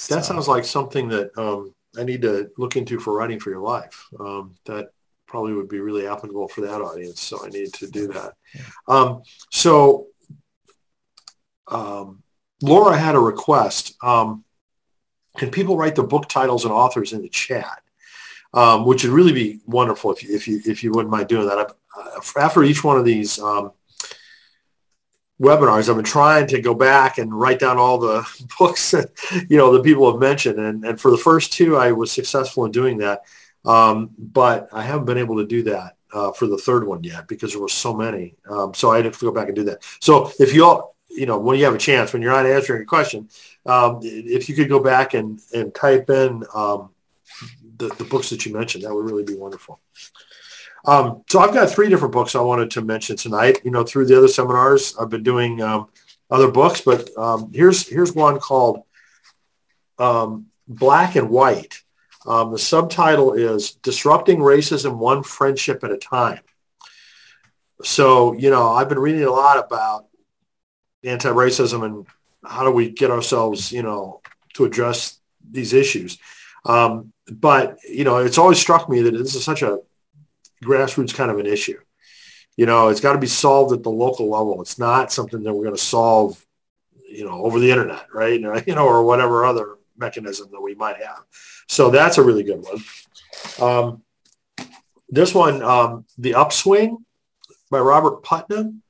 [0.09, 3.61] That sounds like something that um, I need to look into for writing for your
[3.61, 4.07] life.
[4.19, 4.89] Um, that
[5.27, 7.21] probably would be really applicable for that audience.
[7.21, 8.35] So I need to do that.
[8.87, 10.09] Um, so
[11.69, 12.23] um,
[12.63, 13.97] Laura had a request.
[14.03, 14.45] Um,
[15.37, 17.81] can people write their book titles and authors in the chat?
[18.53, 21.49] Um, which would really be wonderful if you, if you, if you wouldn't mind doing
[21.49, 21.59] that.
[21.97, 23.73] Uh, after each one of these um,
[25.41, 28.25] webinars, I've been trying to go back and write down all the
[28.59, 29.11] books that,
[29.49, 30.61] you know, the people have mentioned.
[30.61, 33.23] And, and for the first two, I was successful in doing that.
[33.65, 37.27] Um, but I haven't been able to do that uh, for the third one yet
[37.29, 38.37] because there were so many.
[38.49, 39.83] Um, so I had to go back and do that.
[40.01, 42.83] So if you all, you know, when you have a chance, when you're not answering
[42.83, 43.29] a question,
[43.67, 46.91] um, if you could go back and, and type in um,
[47.79, 49.81] the, the books that you mentioned, that would really be wonderful.
[50.87, 53.61] Um, so I've got three different books I wanted to mention tonight.
[53.65, 55.89] You know, through the other seminars, I've been doing um,
[56.31, 57.09] other books, but
[57.53, 58.83] here's here's one called
[59.97, 61.84] Black and White.
[62.27, 66.41] Um, the subtitle is Disrupting Racism One Friendship at a Time.
[67.83, 70.07] So, you know, I've been reading a lot about
[71.03, 72.07] anti-racism and
[72.45, 74.23] how do we get ourselves, you know,
[74.55, 75.19] to address
[75.51, 76.19] these issues.
[76.65, 79.81] Um, but, you know, it's always struck me that this is such a
[80.63, 81.79] grassroots kind of an issue.
[82.57, 84.63] You know, it's got to be solved at the local level.
[84.63, 86.45] It's not something that we're going to solve,
[87.09, 88.41] you know, over the internet, right?
[88.67, 91.23] You know, or whatever other mechanism that we might have.
[91.69, 92.83] So that's a really good one.
[93.61, 94.03] Um,
[95.09, 97.05] this one, um, The Upswing
[97.71, 98.83] by Robert Putnam,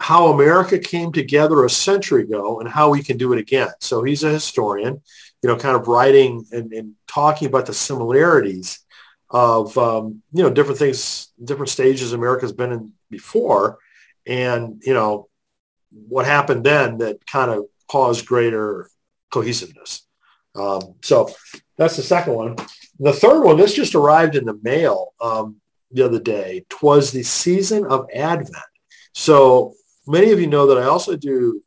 [0.00, 3.68] How America Came Together a Century Ago and How We Can Do It Again.
[3.80, 5.02] So he's a historian,
[5.42, 8.80] you know, kind of writing and, and talking about the similarities
[9.30, 13.78] of, um, you know, different things, different stages America's been in before.
[14.26, 15.28] And, you know,
[16.08, 18.88] what happened then that kind of caused greater
[19.30, 20.06] cohesiveness.
[20.54, 21.30] Um, so
[21.76, 22.56] that's the second one.
[22.98, 25.56] The third one, this just arrived in the mail um,
[25.90, 26.64] the other day.
[26.68, 28.56] Twas the season of Advent.
[29.14, 29.74] So
[30.06, 31.62] many of you know that I also do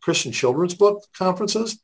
[0.00, 1.78] Christian children's book conferences,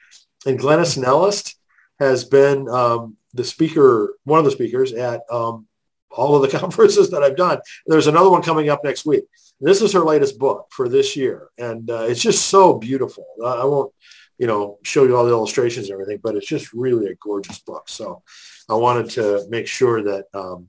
[0.46, 1.54] and Glenys Nellist
[1.98, 5.66] has been um, the speaker, one of the speakers at um,
[6.10, 7.58] all of the conferences that I've done.
[7.86, 9.24] There's another one coming up next week.
[9.60, 13.26] This is her latest book for this year, and uh, it's just so beautiful.
[13.44, 13.92] I won't
[14.38, 17.58] you know, show you all the illustrations and everything, but it's just really a gorgeous
[17.60, 17.88] book.
[17.88, 18.22] So
[18.68, 20.68] I wanted to make sure that um,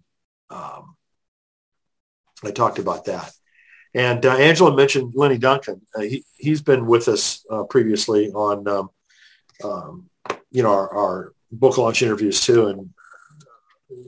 [0.49, 0.95] um,
[2.43, 3.31] I talked about that.
[3.93, 5.81] And uh, Angela mentioned Lenny Duncan.
[5.95, 8.89] Uh, he, he's been with us uh, previously on, um,
[9.63, 10.09] um,
[10.51, 12.67] you know, our, our, book launch interviews too.
[12.67, 12.89] And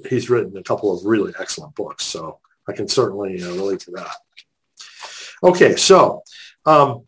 [0.10, 2.04] he's written a couple of really excellent books.
[2.04, 4.16] So I can certainly uh, relate to that.
[5.44, 6.24] Okay, so
[6.66, 7.07] um,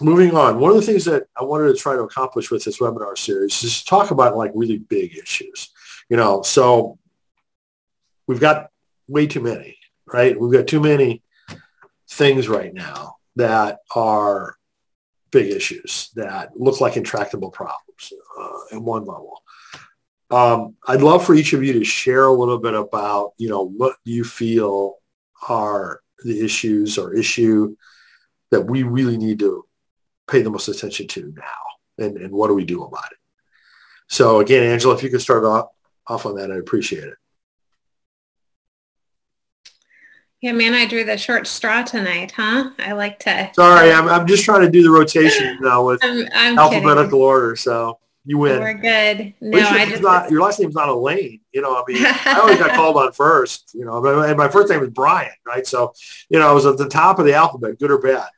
[0.00, 2.78] moving on, one of the things that I wanted to try to accomplish with this
[2.78, 5.70] webinar series is talk about like really big issues.
[6.08, 6.98] You know, so
[8.26, 8.70] we've got
[9.08, 10.38] way too many, right?
[10.38, 11.22] We've got too many
[12.08, 14.56] things right now that are
[15.30, 19.42] big issues that look like intractable problems uh, at one level.
[20.30, 23.66] Um, I'd love for each of you to share a little bit about, you know,
[23.66, 24.96] what you feel
[25.48, 27.76] are the issues or issue
[28.50, 29.64] that we really need to
[30.28, 33.18] pay the most attention to now and, and what do we do about it?
[34.08, 35.68] So again, Angela, if you could start off,
[36.06, 37.14] off on that, I'd appreciate it.
[40.40, 42.72] Yeah, man, I drew the short straw tonight, huh?
[42.78, 43.50] I like to.
[43.54, 47.22] Sorry, I'm, I'm just trying to do the rotation now with I'm, I'm alphabetical kidding.
[47.22, 47.56] order.
[47.56, 48.60] So you win.
[48.60, 49.32] We're good.
[49.40, 51.40] No, I just not, your last name's not Allain.
[51.52, 53.70] You know, I mean, I always got called on first.
[53.72, 55.66] You know, and my first name was Brian, right?
[55.66, 55.94] So,
[56.28, 58.28] you know, I was at the top of the alphabet, good or bad.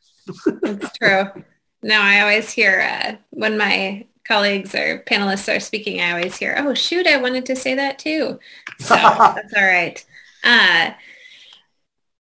[0.63, 1.43] That's true.
[1.87, 6.57] No, I always hear uh, when my colleagues or panelists are speaking, I always hear,
[6.59, 8.41] oh, shoot, I wanted to say that too.
[8.81, 10.05] So that's all right.
[10.43, 10.91] Uh,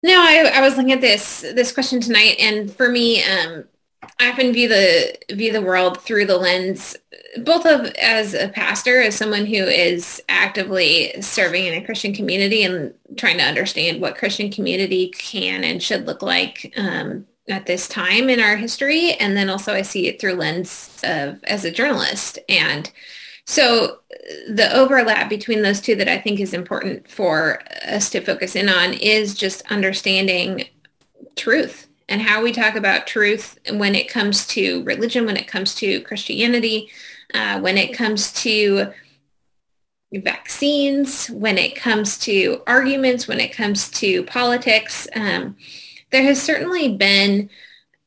[0.05, 3.65] no, I, I was looking at this this question tonight, and for me, um,
[4.21, 6.97] I often view the view the world through the lens,
[7.43, 12.63] both of as a pastor, as someone who is actively serving in a Christian community
[12.63, 17.89] and trying to understand what Christian community can and should look like um, at this
[17.89, 19.13] time in our history.
[19.15, 22.39] And then also I see it through lens of as a journalist.
[22.49, 22.91] And
[23.45, 23.99] so
[24.49, 28.69] the overlap between those two that I think is important for us to focus in
[28.69, 30.67] on is just understanding
[31.37, 35.75] truth and how we talk about truth when it comes to religion, when it comes
[35.77, 36.91] to Christianity,
[37.33, 38.93] uh, when it comes to
[40.13, 45.07] vaccines, when it comes to arguments, when it comes to politics.
[45.15, 45.57] Um,
[46.11, 47.51] there has certainly been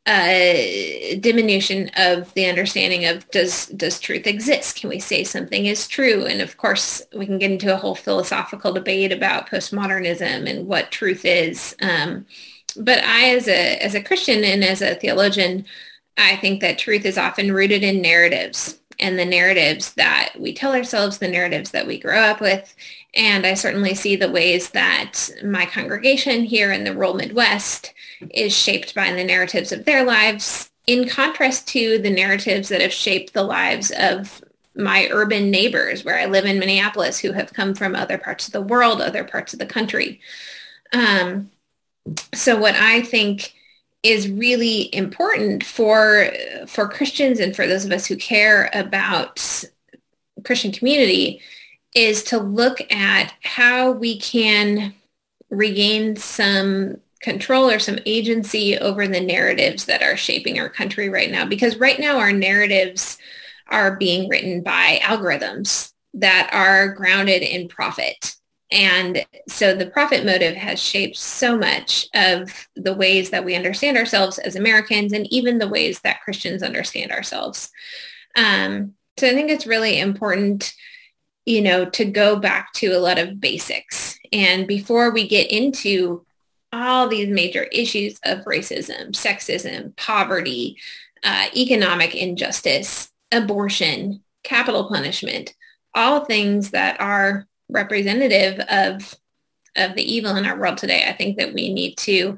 [0.07, 4.75] a diminution of the understanding of does does truth exist?
[4.75, 6.25] Can we say something is true?
[6.25, 10.91] And of course, we can get into a whole philosophical debate about postmodernism and what
[10.91, 11.75] truth is.
[11.81, 12.25] Um,
[12.75, 15.65] but I, as a as a Christian and as a theologian,
[16.17, 20.73] I think that truth is often rooted in narratives and the narratives that we tell
[20.73, 22.75] ourselves, the narratives that we grow up with.
[23.13, 27.93] And I certainly see the ways that my congregation here in the rural Midwest
[28.31, 32.93] is shaped by the narratives of their lives in contrast to the narratives that have
[32.93, 34.43] shaped the lives of
[34.75, 38.53] my urban neighbors where I live in Minneapolis who have come from other parts of
[38.53, 40.19] the world, other parts of the country.
[40.91, 41.51] Um,
[42.33, 43.53] so what I think
[44.03, 46.29] is really important for
[46.67, 49.63] for Christians and for those of us who care about
[50.43, 51.41] Christian community
[51.95, 54.93] is to look at how we can
[55.49, 61.31] regain some control or some agency over the narratives that are shaping our country right
[61.31, 61.45] now.
[61.45, 63.17] Because right now our narratives
[63.69, 68.35] are being written by algorithms that are grounded in profit.
[68.73, 73.97] And so the profit motive has shaped so much of the ways that we understand
[73.97, 77.69] ourselves as Americans and even the ways that Christians understand ourselves.
[78.35, 80.73] Um, so I think it's really important,
[81.45, 84.17] you know, to go back to a lot of basics.
[84.31, 86.25] And before we get into
[86.71, 90.77] all these major issues of racism, sexism, poverty,
[91.23, 95.53] uh, economic injustice, abortion, capital punishment,
[95.93, 99.15] all things that are representative of
[99.75, 101.05] of the evil in our world today.
[101.07, 102.37] I think that we need to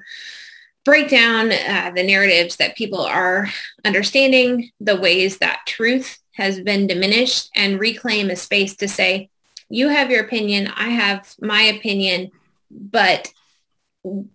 [0.86, 3.50] break down uh, the narratives that people are
[3.84, 9.30] understanding, the ways that truth has been diminished, and reclaim a space to say,
[9.70, 12.32] you have your opinion, I have my opinion,
[12.70, 13.34] but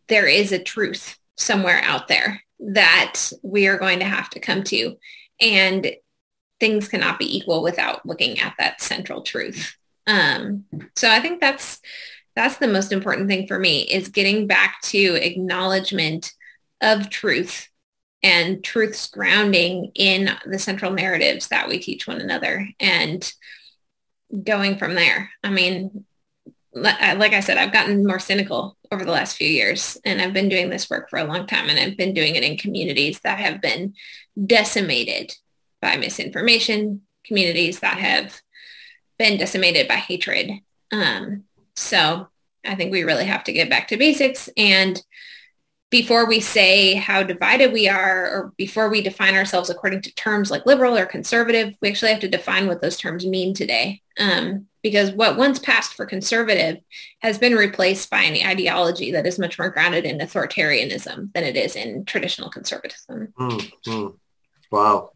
[0.09, 4.64] there is a truth somewhere out there that we are going to have to come
[4.64, 4.96] to.
[5.40, 5.92] And
[6.59, 9.76] things cannot be equal without looking at that central truth.
[10.11, 10.64] Um,
[10.96, 11.81] so I think that's
[12.35, 16.33] that's the most important thing for me is getting back to acknowledgement
[16.81, 17.68] of truth
[18.23, 23.33] and truth's grounding in the central narratives that we teach one another and
[24.44, 25.31] going from there.
[25.42, 26.05] I mean,
[26.73, 30.49] like I said, I've gotten more cynical over the last few years and I've been
[30.49, 33.38] doing this work for a long time and I've been doing it in communities that
[33.38, 33.94] have been
[34.46, 35.33] decimated
[35.81, 38.40] by misinformation, communities that have
[39.20, 40.50] been decimated by hatred.
[40.90, 41.44] Um,
[41.76, 42.26] so
[42.66, 45.00] I think we really have to get back to basics and
[45.90, 50.50] before we say how divided we are or before we define ourselves according to terms
[50.50, 54.00] like liberal or conservative, we actually have to define what those terms mean today.
[54.18, 56.78] Um, because what once passed for conservative
[57.18, 61.56] has been replaced by an ideology that is much more grounded in authoritarianism than it
[61.56, 63.35] is in traditional conservatism.
[63.38, 64.06] Mm-hmm.
[64.70, 65.11] Wow.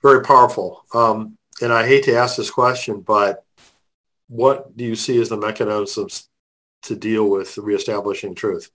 [0.00, 0.84] Very powerful.
[0.94, 3.44] Um, and I hate to ask this question, but
[4.28, 6.28] what do you see as the mechanisms
[6.82, 8.70] to deal with reestablishing truth?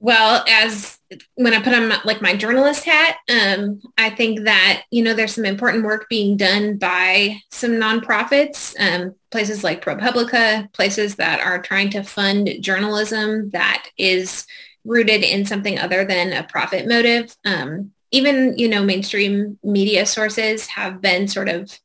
[0.00, 0.98] Well, as
[1.36, 5.14] when I put on my, like my journalist hat, um, I think that you know
[5.14, 11.38] there's some important work being done by some nonprofits, um, places like ProPublica, places that
[11.40, 14.44] are trying to fund journalism that is
[14.84, 17.36] rooted in something other than a profit motive.
[17.44, 21.78] Um, even you know mainstream media sources have been sort of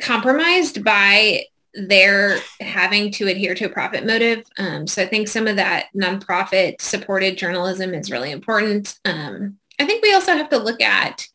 [0.00, 4.44] compromised by they're having to adhere to a profit motive.
[4.58, 8.98] Um, so I think some of that nonprofit supported journalism is really important.
[9.04, 11.26] Um, I think we also have to look at,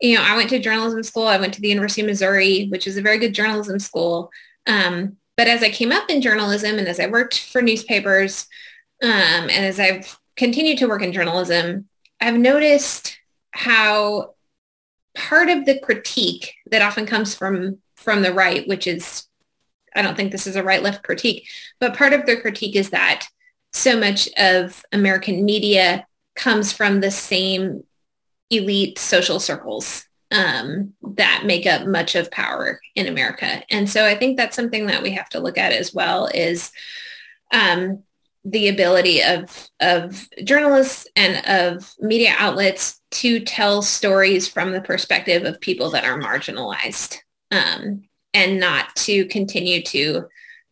[0.00, 1.26] you know, I went to journalism school.
[1.26, 4.30] I went to the University of Missouri, which is a very good journalism school.
[4.66, 8.46] Um, but as I came up in journalism and as I worked for newspapers
[9.02, 11.88] um, and as I've continued to work in journalism,
[12.20, 13.18] I've noticed
[13.52, 14.34] how
[15.14, 19.26] part of the critique that often comes from from the right, which is
[19.94, 21.48] I don't think this is a right left critique,
[21.80, 23.26] but part of the critique is that
[23.72, 27.84] so much of American media comes from the same
[28.50, 33.62] elite social circles um, that make up much of power in America.
[33.70, 36.70] And so I think that's something that we have to look at as well is
[37.52, 38.02] um,
[38.44, 45.44] the ability of, of journalists and of media outlets to tell stories from the perspective
[45.44, 47.18] of people that are marginalized.
[47.50, 50.26] Um, and not to continue to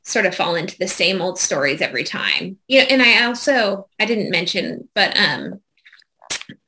[0.05, 2.58] sort of fall into the same old stories every time.
[2.69, 5.60] Yeah, and I also I didn't mention, but um,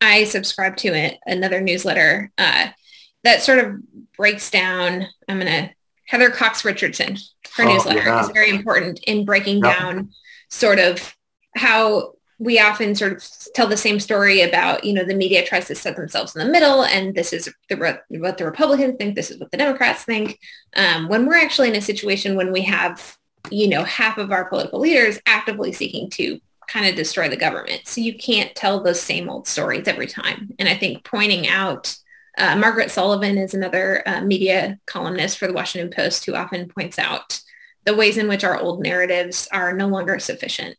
[0.01, 2.68] I subscribe to it, another newsletter uh,
[3.24, 3.76] that sort of
[4.16, 5.07] breaks down.
[5.28, 5.70] I'm gonna
[6.07, 7.16] Heather Cox Richardson.
[7.57, 8.22] Her oh, newsletter yeah.
[8.22, 10.11] is very important in breaking down
[10.49, 11.16] sort of
[11.57, 13.22] how we often sort of
[13.55, 16.51] tell the same story about, you know, the media tries to set themselves in the
[16.51, 17.76] middle and this is the,
[18.09, 20.41] what the Republicans think, this is what the Democrats think.
[20.74, 23.18] Um, when we're actually in a situation when we have,
[23.51, 27.82] you know, half of our political leaders actively seeking to kind of destroy the government.
[27.84, 30.55] So you can't tell those same old stories every time.
[30.59, 31.95] And I think pointing out,
[32.38, 36.99] uh, Margaret Sullivan is another uh, media columnist for the Washington Post who often points
[36.99, 37.41] out
[37.84, 40.76] the ways in which our old narratives are no longer sufficient.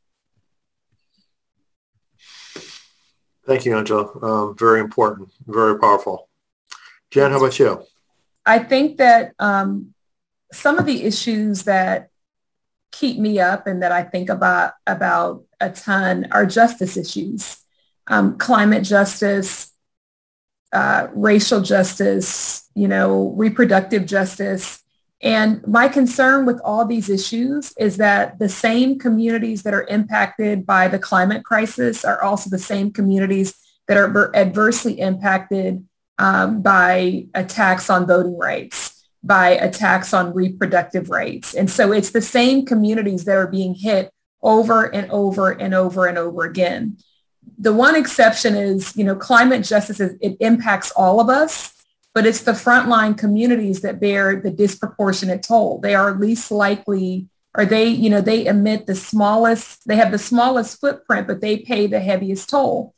[3.46, 4.08] Thank you, Angela.
[4.22, 6.30] Um, very important, very powerful.
[7.10, 7.84] Jen, how about you?
[8.46, 9.94] I think that um,
[10.52, 12.10] some of the issues that
[12.92, 17.58] keep me up and that I think about about a ton are justice issues,
[18.08, 19.72] um, climate justice,
[20.74, 24.84] uh, racial justice, you know, reproductive justice.
[25.24, 30.66] And my concern with all these issues is that the same communities that are impacted
[30.66, 33.54] by the climate crisis are also the same communities
[33.88, 35.86] that are adversely impacted
[36.18, 41.54] um, by attacks on voting rights, by attacks on reproductive rights.
[41.54, 44.12] And so it's the same communities that are being hit
[44.42, 46.98] over and over and over and over again.
[47.60, 51.81] The one exception is, you know, climate justice, is, it impacts all of us
[52.14, 55.80] but it's the frontline communities that bear the disproportionate toll.
[55.80, 60.18] They are least likely, or they, you know, they emit the smallest, they have the
[60.18, 62.94] smallest footprint, but they pay the heaviest toll.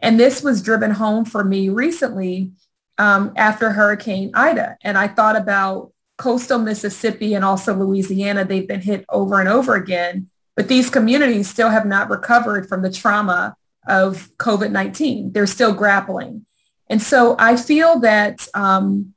[0.00, 2.52] And this was driven home for me recently
[2.98, 4.76] um, after Hurricane Ida.
[4.82, 8.44] And I thought about coastal Mississippi and also Louisiana.
[8.44, 12.82] They've been hit over and over again, but these communities still have not recovered from
[12.82, 13.56] the trauma
[13.86, 15.32] of COVID-19.
[15.32, 16.46] They're still grappling.
[16.88, 19.14] And so I feel that, um,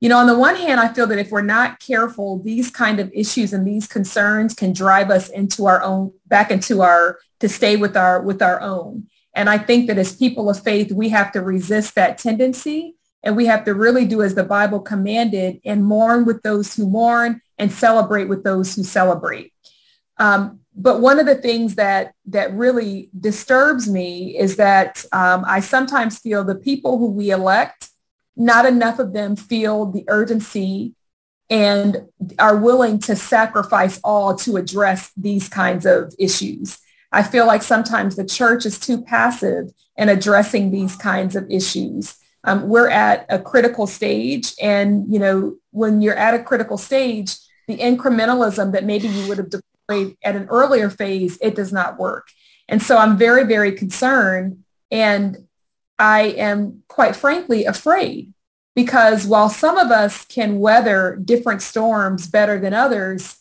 [0.00, 3.00] you know, on the one hand, I feel that if we're not careful, these kind
[3.00, 7.48] of issues and these concerns can drive us into our own, back into our, to
[7.48, 9.08] stay with our, with our own.
[9.34, 13.36] And I think that as people of faith, we have to resist that tendency and
[13.36, 17.40] we have to really do as the Bible commanded and mourn with those who mourn
[17.58, 19.52] and celebrate with those who celebrate.
[20.16, 25.58] Um, but one of the things that that really disturbs me is that um, I
[25.58, 27.88] sometimes feel the people who we elect,
[28.36, 30.94] not enough of them feel the urgency
[31.50, 32.06] and
[32.38, 36.78] are willing to sacrifice all to address these kinds of issues.
[37.10, 42.14] I feel like sometimes the church is too passive in addressing these kinds of issues.
[42.44, 47.34] Um, we're at a critical stage and, you know, when you're at a critical stage,
[47.66, 49.50] the incrementalism that maybe you would have
[49.88, 52.28] at an earlier phase, it does not work.
[52.68, 54.64] And so I'm very, very concerned.
[54.90, 55.48] And
[55.98, 58.32] I am quite frankly afraid
[58.74, 63.38] because while some of us can weather different storms better than others,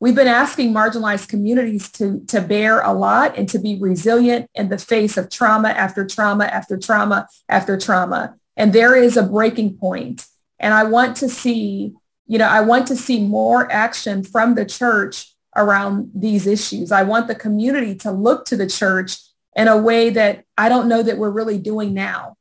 [0.00, 4.68] we've been asking marginalized communities to, to bear a lot and to be resilient in
[4.68, 8.36] the face of trauma after trauma after trauma after trauma.
[8.56, 10.26] And there is a breaking point.
[10.58, 11.92] And I want to see,
[12.26, 15.27] you know, I want to see more action from the church
[15.58, 16.92] around these issues.
[16.92, 19.18] I want the community to look to the church
[19.56, 22.36] in a way that I don't know that we're really doing now.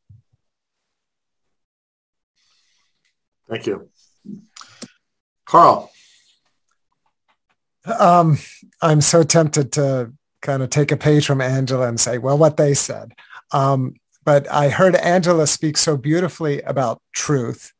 [3.50, 3.90] Thank you.
[5.46, 5.92] Carl.
[8.00, 8.38] Um,
[8.82, 12.58] I'm so tempted to kind of take a page from Angela and say, well, what
[12.58, 13.14] they said.
[13.52, 17.72] Um, but I heard Angela speak so beautifully about truth.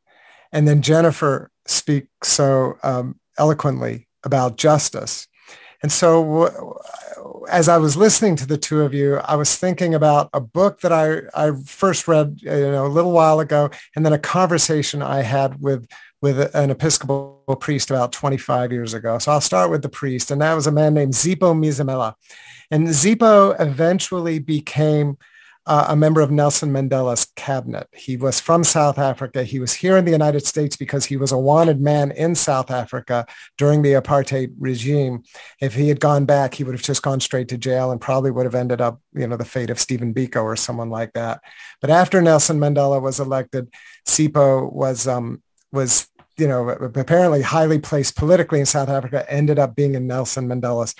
[0.50, 5.26] And then Jennifer speak so um, eloquently about justice.
[5.82, 6.78] And so
[7.48, 10.80] as I was listening to the two of you, I was thinking about a book
[10.80, 14.18] that I, I first read uh, you know, a little while ago, and then a
[14.18, 15.88] conversation I had with,
[16.20, 19.18] with an Episcopal priest about 25 years ago.
[19.18, 22.14] So I'll start with the priest, and that was a man named Sipho Mzimela.
[22.70, 25.16] And Sipho eventually became
[25.68, 27.88] uh, a member of Nelson Mandela's cabinet.
[27.92, 29.44] He was from South Africa.
[29.44, 32.70] He was here in the United States because he was a wanted man in South
[32.70, 33.26] Africa
[33.58, 35.22] during the apartheid regime.
[35.60, 38.30] If he had gone back, he would have just gone straight to jail and probably
[38.30, 41.42] would have ended up, you know, the fate of Stephen Biko or someone like that.
[41.82, 43.68] But after Nelson Mandela was elected,
[44.06, 46.08] Sipho was um, was
[46.38, 49.30] you know apparently highly placed politically in South Africa.
[49.30, 50.94] Ended up being in Nelson Mandela's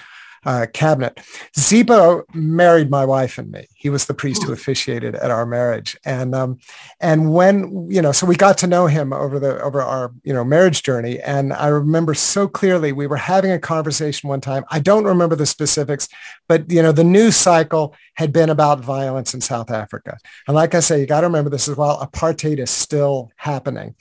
[0.45, 1.16] uh, cabinet.
[1.57, 3.66] Sipho married my wife and me.
[3.74, 5.97] He was the priest who officiated at our marriage.
[6.05, 6.59] And um,
[7.01, 10.32] and when you know, so we got to know him over the over our you
[10.32, 11.20] know marriage journey.
[11.20, 14.64] And I remember so clearly we were having a conversation one time.
[14.70, 16.09] I don't remember the specifics,
[16.49, 20.18] but you know the news cycle had been about violence in South Africa.
[20.49, 22.05] And like I say, you got to remember this as well.
[22.05, 23.95] Apartheid is still happening.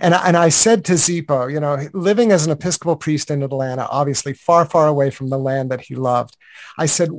[0.00, 3.86] And and I said to Sipho, you know, living as an Episcopal priest in Atlanta,
[3.88, 6.36] obviously far far away from the land that he loved,
[6.78, 7.10] I said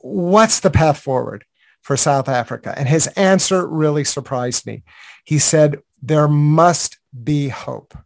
[0.00, 1.44] what's the path forward
[1.82, 2.74] for South Africa?
[2.76, 4.82] And his answer really surprised me.
[5.24, 7.96] He said, there must be hope.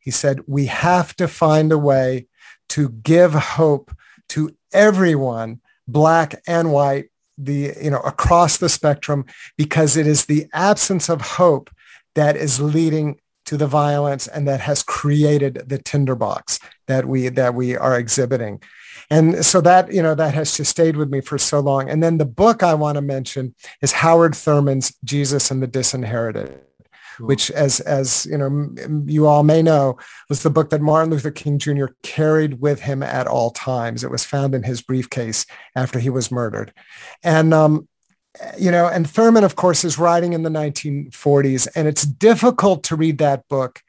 [0.00, 2.26] He said, we have to find a way
[2.70, 3.94] to give hope
[4.30, 9.24] to everyone, black and white, the, you know, across the spectrum,
[9.56, 11.70] because it is the absence of hope
[12.14, 17.54] that is leading to the violence and that has created the tinderbox that we that
[17.54, 18.62] we are exhibiting.
[19.10, 21.90] And so that, you know, that has just stayed with me for so long.
[21.90, 26.60] And then the book I want to mention is Howard Thurman's Jesus and the Disinherited
[27.20, 28.70] which as as you know
[29.04, 29.98] you all may know
[30.28, 31.86] was the book that Martin Luther King Jr.
[32.02, 34.02] carried with him at all times.
[34.02, 35.46] It was found in his briefcase
[35.76, 36.72] after he was murdered,
[37.22, 37.88] and um,
[38.58, 42.96] you know, and Thurman, of course, is writing in the 1940s, and it's difficult to
[42.96, 43.82] read that book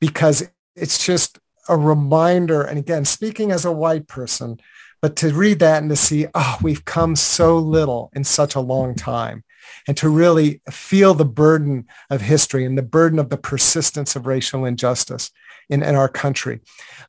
[0.00, 2.62] because it's just a reminder.
[2.62, 4.60] And again, speaking as a white person,
[5.00, 8.60] but to read that and to see, oh, we've come so little in such a
[8.60, 9.44] long time,
[9.86, 14.26] and to really feel the burden of history and the burden of the persistence of
[14.26, 15.30] racial injustice
[15.68, 16.60] in, in our country.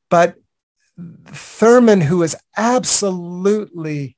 [0.09, 0.35] But
[1.25, 4.17] Thurman, who is absolutely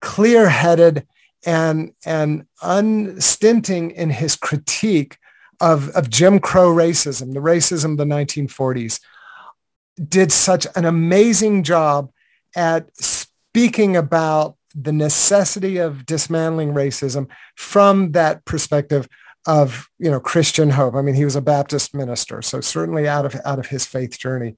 [0.00, 1.06] clear-headed
[1.46, 5.18] and, and unstinting in his critique
[5.60, 9.00] of, of Jim Crow racism, the racism of the 1940s,
[10.08, 12.10] did such an amazing job
[12.56, 19.08] at speaking about the necessity of dismantling racism from that perspective
[19.46, 20.94] of you know Christian hope.
[20.94, 24.18] I mean, he was a Baptist minister, so certainly out of out of his faith
[24.18, 24.56] journey.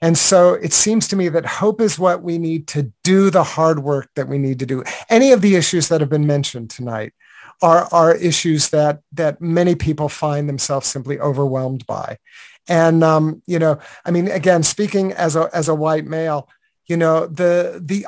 [0.00, 3.42] And so it seems to me that hope is what we need to do the
[3.42, 4.84] hard work that we need to do.
[5.08, 7.12] Any of the issues that have been mentioned tonight
[7.62, 12.18] are, are issues that, that many people find themselves simply overwhelmed by.
[12.70, 16.48] And, um, you know, I mean, again, speaking as a, as a white male,
[16.86, 18.06] you know, the, the,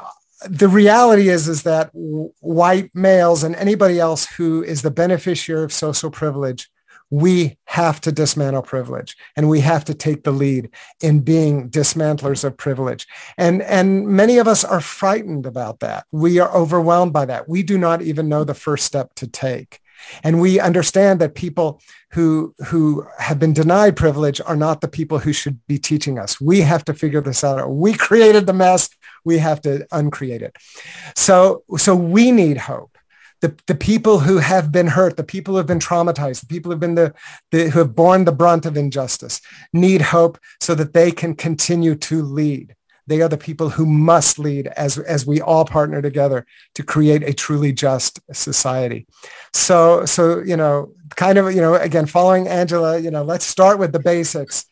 [0.48, 5.72] the reality is, is that white males and anybody else who is the beneficiary of
[5.72, 6.70] social privilege
[7.12, 10.70] we have to dismantle privilege and we have to take the lead
[11.02, 13.06] in being dismantlers of privilege.
[13.36, 16.06] And, and many of us are frightened about that.
[16.10, 17.50] We are overwhelmed by that.
[17.50, 19.81] We do not even know the first step to take.
[20.22, 21.80] And we understand that people
[22.12, 26.40] who, who have been denied privilege are not the people who should be teaching us.
[26.40, 27.70] We have to figure this out.
[27.70, 28.88] We created the mess.
[29.24, 30.56] We have to uncreate it.
[31.14, 32.92] So, so we need hope
[33.42, 36.70] the, the people who have been hurt, the people who have been traumatized, the people
[36.70, 37.12] who have been the,
[37.50, 39.40] the who have borne the brunt of injustice
[39.72, 42.74] need hope so that they can continue to lead.
[43.06, 47.22] They are the people who must lead as, as we all partner together to create
[47.22, 49.06] a truly just society.
[49.52, 53.78] So, so, you know, kind of, you know, again, following Angela, you know, let's start
[53.78, 54.66] with the basics.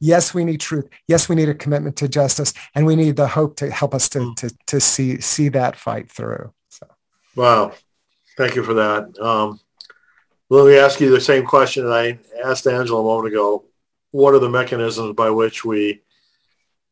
[0.00, 0.88] Yes, we need truth.
[1.08, 4.08] Yes, we need a commitment to justice and we need the hope to help us
[4.10, 6.52] to, to, to see, see that fight through.
[6.68, 6.86] So.
[7.34, 7.72] Wow.
[8.36, 9.18] Thank you for that.
[9.18, 9.58] Um,
[10.48, 13.64] let me ask you the same question that I asked Angela a moment ago.
[14.12, 16.02] What are the mechanisms by which we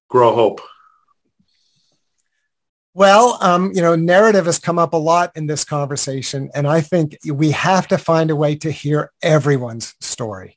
[0.09, 0.61] grow hope?
[2.95, 6.81] Well, um, you know, narrative has come up a lot in this conversation, and I
[6.81, 10.57] think we have to find a way to hear everyone's story.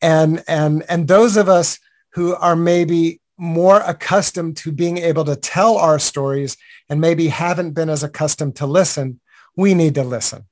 [0.00, 1.78] And, and, and those of us
[2.14, 6.56] who are maybe more accustomed to being able to tell our stories
[6.88, 9.20] and maybe haven't been as accustomed to listen,
[9.56, 10.46] we need to listen.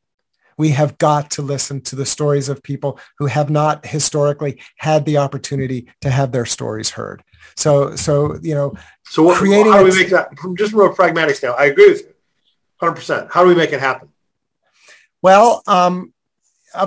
[0.61, 5.07] We have got to listen to the stories of people who have not historically had
[5.07, 7.23] the opportunity to have their stories heard.
[7.57, 8.75] So, so you know,
[9.07, 9.73] so what, creating.
[9.73, 10.39] How do we make that?
[10.39, 12.15] From just from a pragmatic standpoint, I agree with you,
[12.79, 13.29] hundred percent.
[13.33, 14.11] How do we make it happen?
[15.23, 16.13] Well, um,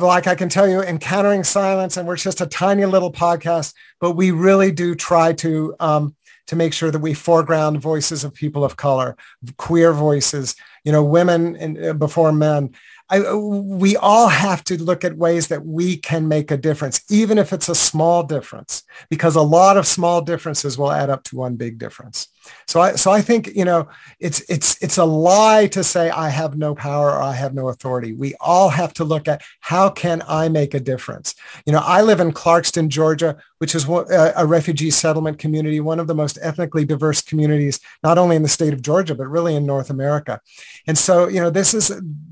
[0.02, 4.12] like I can tell you, encountering silence, and we're just a tiny little podcast, but
[4.12, 6.16] we really do try to um,
[6.46, 9.16] to make sure that we foreground voices of people of color,
[9.58, 12.76] queer voices, you know, women in, uh, before men.
[13.14, 17.03] I, uh, we all have to look at ways that we can make a difference,
[17.11, 21.24] even if it's a small difference, because a lot of small differences will add up
[21.26, 22.30] to one big difference.
[22.68, 23.88] So I, so I think, you know,
[24.20, 27.70] it's, it's, it's a lie to say I have no power or I have no
[27.70, 28.14] authority.
[28.14, 31.36] We all have to look at how can I make a difference?
[31.66, 36.00] You know, I live in Clarkston, Georgia, which is uh, a refugee settlement community, one
[36.00, 39.56] of the most ethnically diverse communities, not only in the state of Georgia, but really
[39.56, 40.39] in North America.
[40.88, 41.89] And so, you know, this is,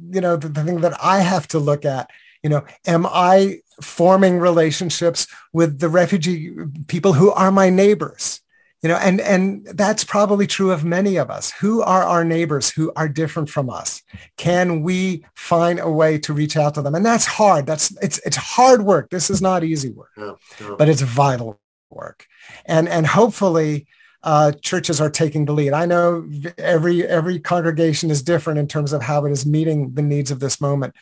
[0.09, 2.09] you know, the, the thing that I have to look at
[2.43, 6.53] you know am i forming relationships with the refugee
[6.88, 8.41] people who are my neighbors
[8.82, 12.69] you know and and that's probably true of many of us who are our neighbors
[12.69, 14.01] who are different from us
[14.38, 18.19] can we find a way to reach out to them and that's hard that's it's
[18.25, 20.75] it's hard work this is not easy work yeah, yeah.
[20.77, 21.59] but it's vital
[21.89, 22.25] work
[22.65, 23.86] and and hopefully
[24.23, 25.73] uh, churches are taking the lead.
[25.73, 26.27] I know
[26.57, 30.39] every every congregation is different in terms of how it is meeting the needs of
[30.39, 30.93] this moment.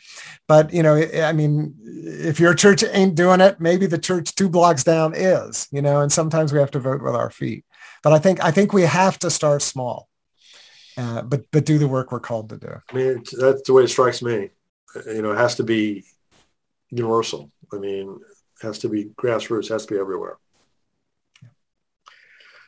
[0.48, 4.48] But you know, I mean, if your church ain't doing it, maybe the church two
[4.48, 5.68] blocks down is.
[5.70, 7.64] You know, and sometimes we have to vote with our feet.
[8.02, 10.08] But I think I think we have to start small,
[10.96, 12.80] uh, but but do the work we're called to do.
[12.90, 14.50] I mean, that's the way it strikes me.
[15.06, 16.04] You know, it has to be
[16.90, 17.50] universal.
[17.72, 18.18] I mean,
[18.62, 19.64] it has to be grassroots.
[19.66, 20.38] It Has to be everywhere.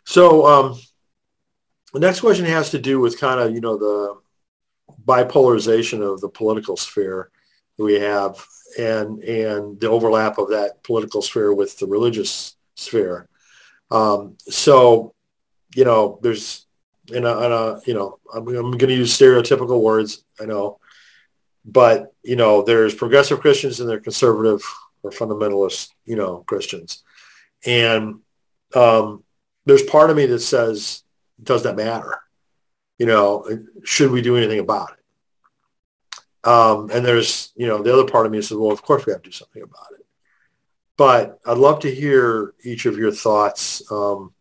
[0.05, 0.81] So um,
[1.93, 4.21] the next question has to do with kind of, you know, the
[5.05, 7.31] bipolarization of the political sphere
[7.77, 8.45] that we have
[8.79, 13.29] and, and the overlap of that political sphere with the religious sphere.
[13.91, 15.15] Um, so,
[15.75, 16.67] you know, there's,
[17.13, 20.79] in a, in a you know, I'm, I'm going to use stereotypical words, I know,
[21.65, 24.63] but, you know, there's progressive Christians and there are conservative
[25.03, 27.03] or fundamentalist, you know, Christians.
[27.65, 28.21] And
[28.75, 29.23] um,
[29.65, 31.03] there's part of me that says,
[31.43, 32.21] does that matter?
[32.99, 33.47] You know,
[33.85, 36.49] should we do anything about it?
[36.49, 39.13] Um, and there's, you know, the other part of me says, well, of course we
[39.13, 40.05] have to do something about it.
[40.97, 44.33] But I'd love to hear each of your thoughts um,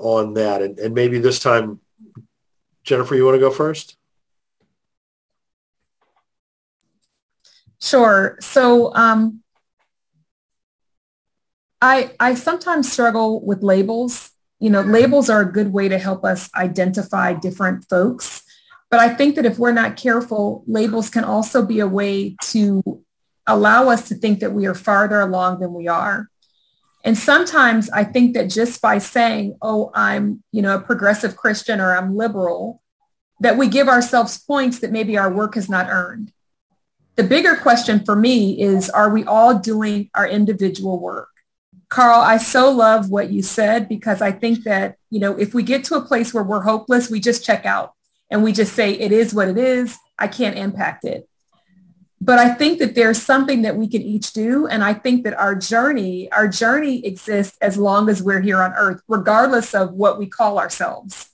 [0.00, 0.62] on that.
[0.62, 1.80] And, and maybe this time,
[2.82, 3.96] Jennifer, you want to go first?
[7.80, 8.36] Sure.
[8.40, 9.42] So um,
[11.80, 14.30] I, I sometimes struggle with labels.
[14.58, 18.42] You know, labels are a good way to help us identify different folks.
[18.90, 22.82] But I think that if we're not careful, labels can also be a way to
[23.46, 26.28] allow us to think that we are farther along than we are.
[27.02, 31.80] And sometimes I think that just by saying, oh, I'm, you know, a progressive Christian
[31.80, 32.82] or I'm liberal,
[33.40, 36.32] that we give ourselves points that maybe our work has not earned.
[37.16, 41.28] The bigger question for me is, are we all doing our individual work?
[41.88, 45.62] Carl, I so love what you said because I think that, you know, if we
[45.62, 47.94] get to a place where we're hopeless, we just check out
[48.30, 49.96] and we just say, it is what it is.
[50.18, 51.28] I can't impact it.
[52.20, 54.66] But I think that there's something that we can each do.
[54.66, 58.72] And I think that our journey, our journey exists as long as we're here on
[58.74, 61.30] earth, regardless of what we call ourselves.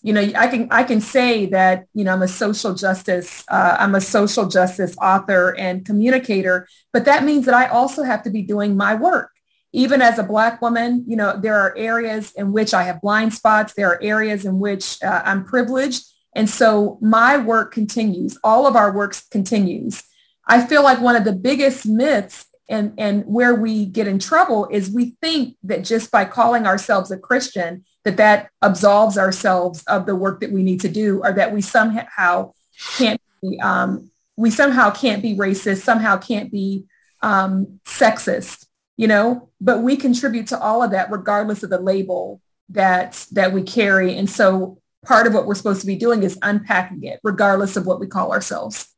[0.00, 3.76] You know, I can I can say that you know I'm a social justice uh,
[3.80, 8.30] I'm a social justice author and communicator, but that means that I also have to
[8.30, 9.32] be doing my work
[9.72, 13.34] even as a black woman, you know, there are areas in which I have blind
[13.34, 13.74] spots.
[13.74, 16.04] There are areas in which uh, I'm privileged.
[16.34, 18.38] And so my work continues.
[18.42, 20.02] All of our work continues.
[20.48, 24.68] I feel like one of the biggest myths and, and where we get in trouble
[24.70, 30.06] is we think that just by calling ourselves a Christian, that that absolves ourselves of
[30.06, 32.52] the work that we need to do or that we somehow
[32.96, 36.84] can't be, um, we somehow can't be racist, somehow can't be
[37.22, 38.68] um, sexist
[38.98, 43.52] you know, but we contribute to all of that regardless of the label that that
[43.52, 44.18] we carry.
[44.18, 47.86] And so part of what we're supposed to be doing is unpacking it regardless of
[47.86, 48.88] what we call ourselves.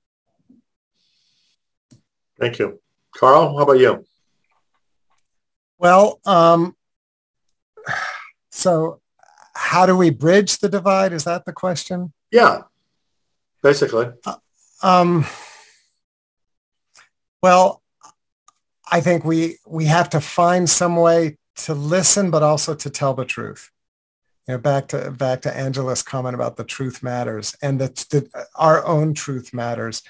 [2.40, 2.80] Thank you.
[3.14, 4.04] Carl, how about you?
[5.78, 6.74] Well, um,
[8.50, 9.00] so
[9.54, 11.12] how do we bridge the divide?
[11.12, 12.12] Is that the question?
[12.30, 12.62] Yeah,
[13.62, 14.06] basically.
[14.24, 14.36] Uh,
[14.82, 15.26] um,
[17.42, 17.82] well,
[18.90, 23.14] I think we we have to find some way to listen, but also to tell
[23.14, 23.70] the truth.
[24.48, 28.06] You know, back to back to Angela's comment about the truth matters and that
[28.54, 30.02] our own truth matters.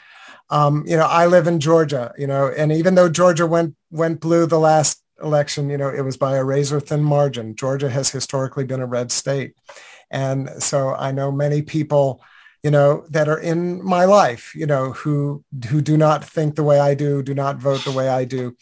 [0.51, 2.13] Um, you know, I live in Georgia.
[2.19, 6.03] You know, and even though Georgia went went blue the last election, you know, it
[6.03, 7.55] was by a razor thin margin.
[7.55, 9.55] Georgia has historically been a red state,
[10.11, 12.23] and so I know many people
[12.63, 16.63] you know, that are in my life, you know, who who do not think the
[16.63, 18.55] way I do, do not vote the way I do.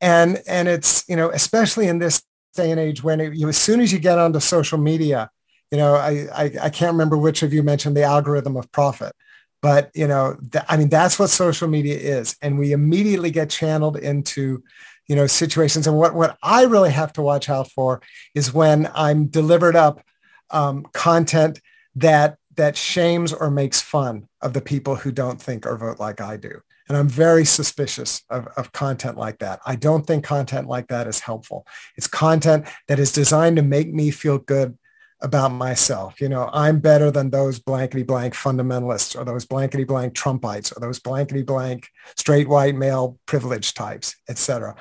[0.00, 2.22] And and it's, you know, especially in this
[2.54, 5.30] day and age when it, you, as soon as you get onto social media,
[5.70, 9.12] you know, I, I, I can't remember which of you mentioned the algorithm of profit,
[9.60, 12.36] but you know, th- I mean, that's what social media is.
[12.42, 14.62] And we immediately get channeled into,
[15.06, 15.86] you know, situations.
[15.86, 18.00] And what, what I really have to watch out for
[18.34, 20.02] is when I'm delivered up
[20.50, 21.60] um, content
[21.96, 26.20] that that shames or makes fun of the people who don't think or vote like
[26.20, 26.60] I do.
[26.88, 29.60] And I'm very suspicious of, of content like that.
[29.66, 31.66] I don't think content like that is helpful.
[31.96, 34.76] It's content that is designed to make me feel good
[35.20, 36.20] about myself.
[36.20, 40.80] You know, I'm better than those blankety blank fundamentalists or those blankety blank Trumpites or
[40.80, 44.76] those blankety blank straight white male privilege types, etc.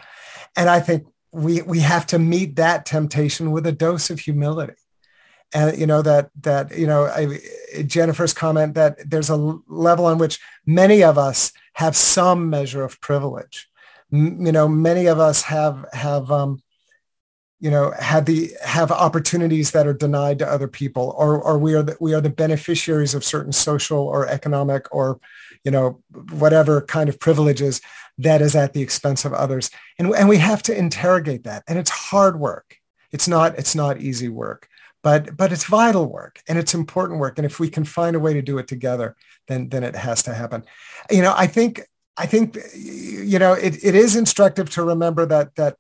[0.56, 4.74] And I think we, we have to meet that temptation with a dose of humility
[5.54, 7.40] and you know that that you know I,
[7.84, 13.00] Jennifer's comment that there's a level on which many of us have some measure of
[13.02, 13.70] privilege.
[14.12, 16.60] M- you know, many of us have have um,
[17.60, 21.74] you know, have the have opportunities that are denied to other people, or or we
[21.74, 25.20] are the, we are the beneficiaries of certain social or economic or,
[25.64, 26.01] you know,
[26.32, 27.82] whatever kind of privileges
[28.20, 31.80] that is at the expense of others, and and we have to interrogate that, and
[31.80, 32.78] it's hard work.
[33.12, 34.68] It's not it's not easy work,
[35.01, 38.20] but but it's vital work and it's important work, and if we can find a
[38.20, 39.16] way to do it together,
[39.47, 40.64] then then it has to happen.
[41.10, 41.82] You know, I think
[42.18, 45.78] I think you know it, it is instructive to remember that that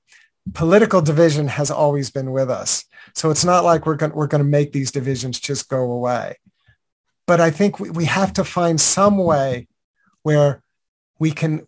[0.53, 2.85] political division has always been with us.
[3.13, 6.37] So it's not like we're going we're to make these divisions just go away.
[7.25, 9.67] But I think we, we have to find some way
[10.23, 10.63] where
[11.19, 11.65] we can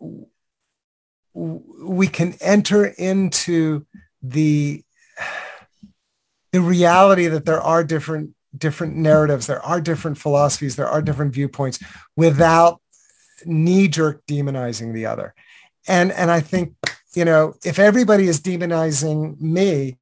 [1.33, 3.85] we can enter into
[4.21, 4.83] the
[6.51, 11.33] the reality that there are different different narratives, there are different philosophies, there are different
[11.33, 11.79] viewpoints
[12.15, 12.81] without
[13.45, 15.33] knee-jerk demonizing the other.
[15.87, 16.73] And and I think
[17.19, 19.97] you know, if everybody is demonizing me,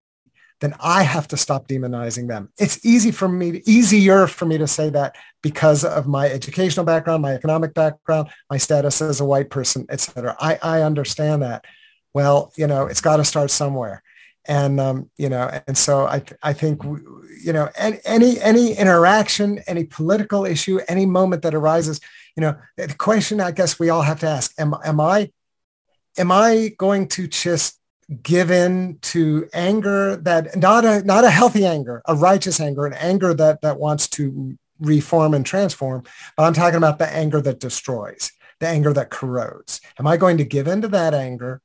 [0.61, 2.43] then I have to stop demonizing them.
[2.59, 7.23] It's easy for me, easier for me to say that because of my educational background,
[7.23, 10.35] my economic background, my status as a white person, et cetera.
[10.39, 11.65] I, I understand that.
[12.13, 14.03] Well, you know, it's got to start somewhere.
[14.47, 19.85] And, um, you know, and so I, I think, you know, any, any interaction, any
[19.85, 21.99] political issue, any moment that arises,
[22.35, 25.31] you know, the question I guess we all have to ask, am, am I
[26.17, 27.79] am I going to just
[28.23, 32.93] give in to anger that not a not a healthy anger, a righteous anger, an
[32.93, 36.03] anger that that wants to reform and transform,
[36.35, 39.81] but I'm talking about the anger that destroys, the anger that corrodes.
[39.99, 41.61] Am I going to give in to that anger?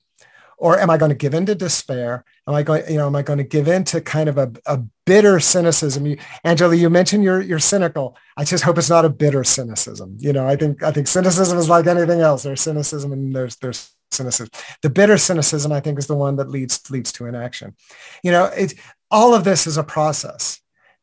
[0.58, 2.24] Or am I going to give in to despair?
[2.46, 4.52] Am I going, you know, am I going to give in to kind of a,
[4.66, 6.06] a bitter cynicism?
[6.06, 8.16] You, Angela, you mentioned you're you're cynical.
[8.36, 10.16] I just hope it's not a bitter cynicism.
[10.20, 12.44] You know, I think I think cynicism is like anything else.
[12.44, 14.50] There's cynicism and there's there's cynicism.
[14.82, 17.74] The bitter cynicism, I think, is the one that leads leads to inaction.
[18.22, 18.74] You know, it,
[19.10, 20.60] all of this is a process,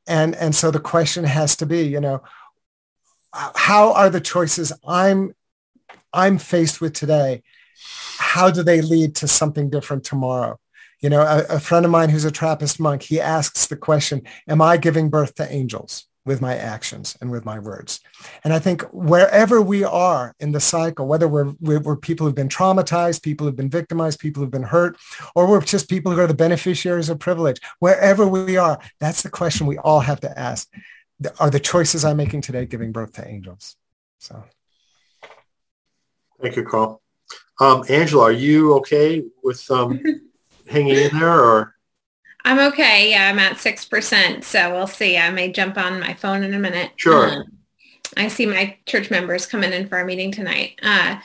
[0.08, 2.22] and and so the question has to be, you know,
[3.34, 5.34] how are the choices I'm
[6.14, 7.44] I'm faced with today?
[8.18, 10.60] How do they lead to something different tomorrow?
[11.02, 14.24] You know, a, a friend of mine who's a Trappist monk, he asks the question,
[14.48, 18.00] "Am I giving birth to angels?" With my actions and with my words.
[18.44, 22.50] And I think wherever we are in the cycle, whether we're, we're people who've been
[22.50, 24.98] traumatized, people who've been victimized, people who've been hurt,
[25.36, 29.30] or we're just people who are the beneficiaries of privilege, wherever we are, that's the
[29.30, 30.70] question we all have to ask.
[31.40, 33.76] Are the choices I'm making today giving birth to angels?
[34.20, 34.44] So.
[36.42, 37.02] Thank you, Carl.
[37.60, 40.02] Um, Angela, are you okay with um,
[40.70, 41.76] hanging in there or?
[42.50, 43.12] I'm okay.
[43.12, 44.44] Yeah, I'm at 6%.
[44.44, 45.20] So we'll see.
[45.20, 46.94] I may jump on my phone in a minute.
[46.96, 47.30] Sure.
[47.30, 47.44] Um,
[48.18, 50.80] I see my church members coming in for our meeting tonight.
[50.82, 51.20] Uh,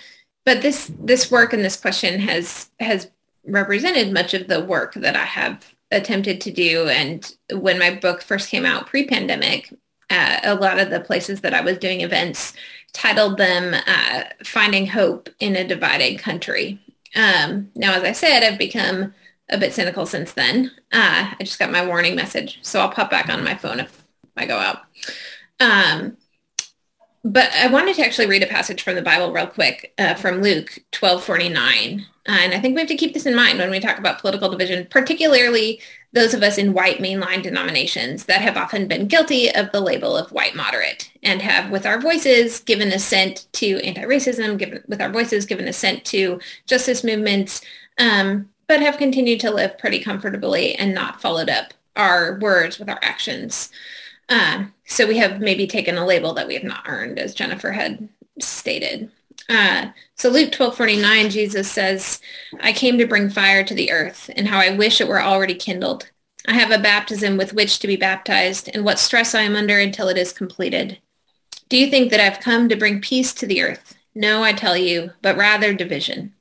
[0.44, 3.10] but this this work and this question has has
[3.46, 6.88] represented much of the work that I have attempted to do.
[6.88, 9.72] And when my book first came out pre-pandemic,
[10.10, 12.52] uh, a lot of the places that I was doing events
[12.92, 16.78] titled them uh, Finding Hope in a Divided Country.
[17.16, 19.14] Um, now, as I said, I've become
[19.50, 20.70] a bit cynical since then.
[20.92, 24.04] Uh, I just got my warning message, so I'll pop back on my phone if
[24.36, 24.82] I go out.
[25.60, 26.16] Um,
[27.24, 30.42] but I wanted to actually read a passage from the Bible real quick uh, from
[30.42, 32.06] Luke 1249.
[32.26, 34.18] Uh, and I think we have to keep this in mind when we talk about
[34.18, 35.80] political division, particularly
[36.12, 40.16] those of us in white mainline denominations that have often been guilty of the label
[40.16, 45.10] of white moderate and have, with our voices, given assent to anti-racism, given, with our
[45.10, 47.62] voices, given assent to justice movements,
[47.98, 52.88] um, but have continued to live pretty comfortably and not followed up our words with
[52.88, 53.70] our actions.
[54.28, 57.72] Uh, so we have maybe taken a label that we have not earned, as Jennifer
[57.72, 58.08] had
[58.40, 59.10] stated.
[59.48, 62.20] Uh, so Luke 12:49, Jesus says,
[62.60, 65.54] "I came to bring fire to the earth, and how I wish it were already
[65.54, 66.10] kindled.
[66.46, 69.78] I have a baptism with which to be baptized, and what stress I am under
[69.78, 70.98] until it is completed.
[71.68, 73.94] Do you think that I've come to bring peace to the earth?
[74.14, 76.34] No, I tell you, but rather division."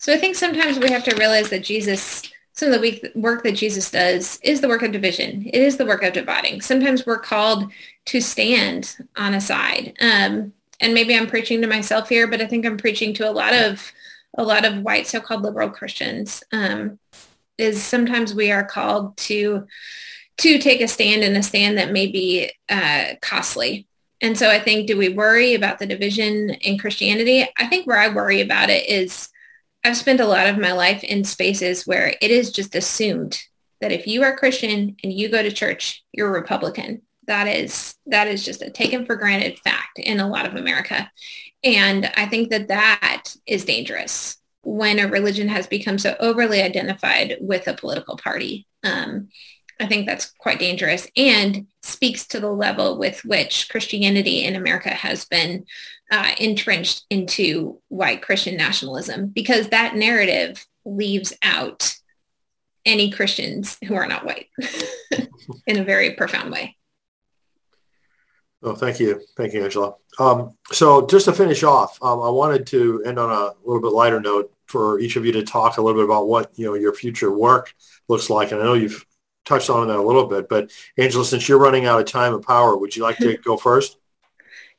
[0.00, 2.22] So I think sometimes we have to realize that Jesus,
[2.54, 5.44] some of the work that Jesus does is the work of division.
[5.46, 6.62] It is the work of dividing.
[6.62, 7.70] Sometimes we're called
[8.06, 9.92] to stand on a side.
[10.00, 13.30] Um, and maybe I'm preaching to myself here, but I think I'm preaching to a
[13.30, 13.92] lot of
[14.38, 16.42] a lot of white so-called liberal Christians.
[16.50, 16.98] Um,
[17.58, 19.66] is sometimes we are called to
[20.38, 23.86] to take a stand in a stand that may be uh, costly.
[24.22, 27.46] And so I think, do we worry about the division in Christianity?
[27.58, 29.28] I think where I worry about it is
[29.84, 33.42] I've spent a lot of my life in spaces where it is just assumed
[33.80, 37.02] that if you are Christian and you go to church, you're a Republican.
[37.26, 41.10] That is that is just a taken for granted fact in a lot of America.
[41.62, 47.36] And I think that that is dangerous when a religion has become so overly identified
[47.40, 48.66] with a political party.
[48.82, 49.28] Um,
[49.78, 54.90] I think that's quite dangerous and speaks to the level with which Christianity in America
[54.90, 55.64] has been
[56.10, 61.96] uh, entrenched into white Christian nationalism because that narrative leaves out
[62.84, 64.48] any Christians who are not white
[65.66, 66.76] in a very profound way.
[68.62, 69.22] Oh, thank you.
[69.36, 69.94] Thank you, Angela.
[70.18, 73.92] Um, so just to finish off, um, I wanted to end on a little bit
[73.92, 76.74] lighter note for each of you to talk a little bit about what, you know,
[76.74, 77.74] your future work
[78.08, 78.52] looks like.
[78.52, 79.04] And I know you've
[79.46, 82.42] touched on that a little bit, but Angela, since you're running out of time and
[82.42, 83.96] power, would you like to go first?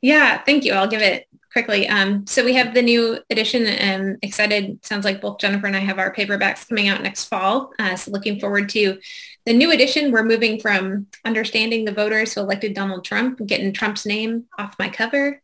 [0.02, 0.74] Yeah, thank you.
[0.74, 1.88] I'll give it quickly.
[1.88, 3.66] Um, so we have the new edition.
[3.66, 4.84] I'm excited.
[4.84, 7.72] Sounds like both Jennifer and I have our paperbacks coming out next fall.
[7.78, 8.98] Uh, so looking forward to
[9.44, 10.12] the new edition.
[10.12, 14.88] We're moving from understanding the voters who elected Donald Trump, getting Trump's name off my
[14.88, 15.42] cover,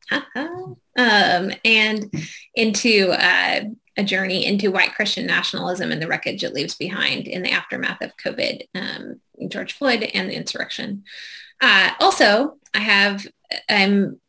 [0.96, 2.10] um, and
[2.54, 3.60] into uh,
[3.96, 8.00] a journey into white Christian nationalism and the wreckage it leaves behind in the aftermath
[8.00, 11.04] of COVID, um, George Floyd, and the insurrection.
[11.60, 13.26] Uh, also, I have
[13.68, 14.20] I'm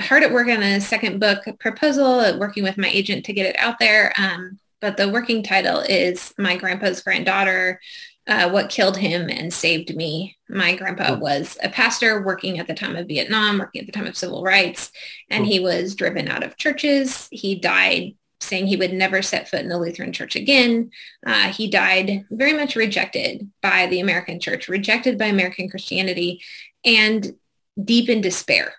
[0.00, 3.56] hard at work on a second book proposal, working with my agent to get it
[3.58, 4.12] out there.
[4.18, 7.80] Um, but the working title is My Grandpa's Granddaughter,
[8.26, 10.36] uh, What Killed Him and Saved Me.
[10.48, 14.06] My grandpa was a pastor working at the time of Vietnam, working at the time
[14.06, 14.92] of civil rights,
[15.30, 17.28] and he was driven out of churches.
[17.30, 20.90] He died saying he would never set foot in the Lutheran church again.
[21.26, 26.42] Uh, he died very much rejected by the American church, rejected by American Christianity,
[26.84, 27.34] and
[27.82, 28.74] deep in despair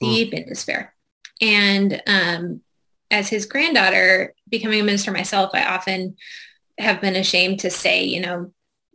[0.00, 0.94] deep in despair.
[1.40, 2.62] And um,
[3.10, 6.16] as his granddaughter, becoming a minister myself, I often
[6.78, 8.52] have been ashamed to say, you know,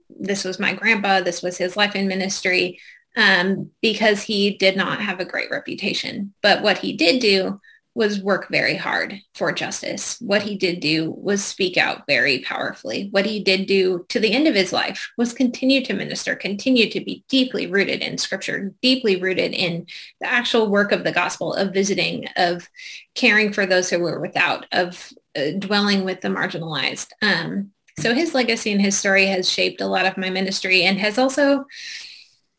[0.10, 2.80] this was my grandpa, this was his life in ministry,
[3.18, 6.34] um, because he did not have a great reputation.
[6.42, 7.60] But what he did do
[7.94, 10.18] was work very hard for justice.
[10.22, 13.10] What he did do was speak out very powerfully.
[13.12, 16.90] What he did do to the end of his life was continue to minister, continue
[16.90, 19.88] to be deeply rooted in scripture, deeply rooted in
[20.22, 22.70] the actual work of the gospel, of visiting, of
[23.14, 27.10] caring for those who were without, of uh, dwelling with the marginalized.
[27.22, 30.98] Um, so his legacy and his story has shaped a lot of my ministry and
[30.98, 31.66] has also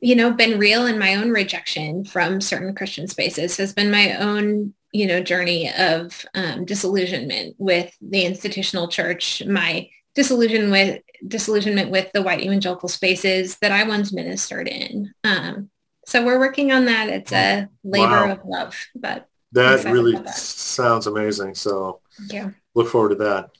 [0.03, 4.17] you know, been real in my own rejection from certain Christian spaces, has been my
[4.17, 11.91] own you know, journey of um, disillusionment with the institutional church, my disillusion with disillusionment
[11.91, 15.13] with the white evangelical spaces that I once ministered in.
[15.25, 15.71] Um,
[16.07, 17.09] so we're working on that.
[17.09, 18.33] It's a labor wow.
[18.33, 20.35] of love, but that really that.
[20.35, 21.55] sounds amazing.
[21.55, 23.51] So yeah, look forward to that.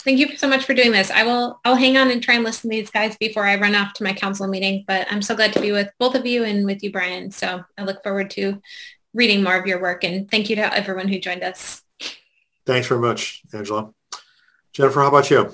[0.00, 1.12] Thank you so much for doing this.
[1.12, 3.76] I will, I'll hang on and try and listen to these guys before I run
[3.76, 6.42] off to my council meeting, but I'm so glad to be with both of you
[6.42, 7.30] and with you, Brian.
[7.30, 8.60] So I look forward to
[9.14, 10.04] reading more of your work.
[10.04, 11.82] And thank you to everyone who joined us.
[12.66, 13.92] Thanks very much, Angela.
[14.72, 15.52] Jennifer, how about you?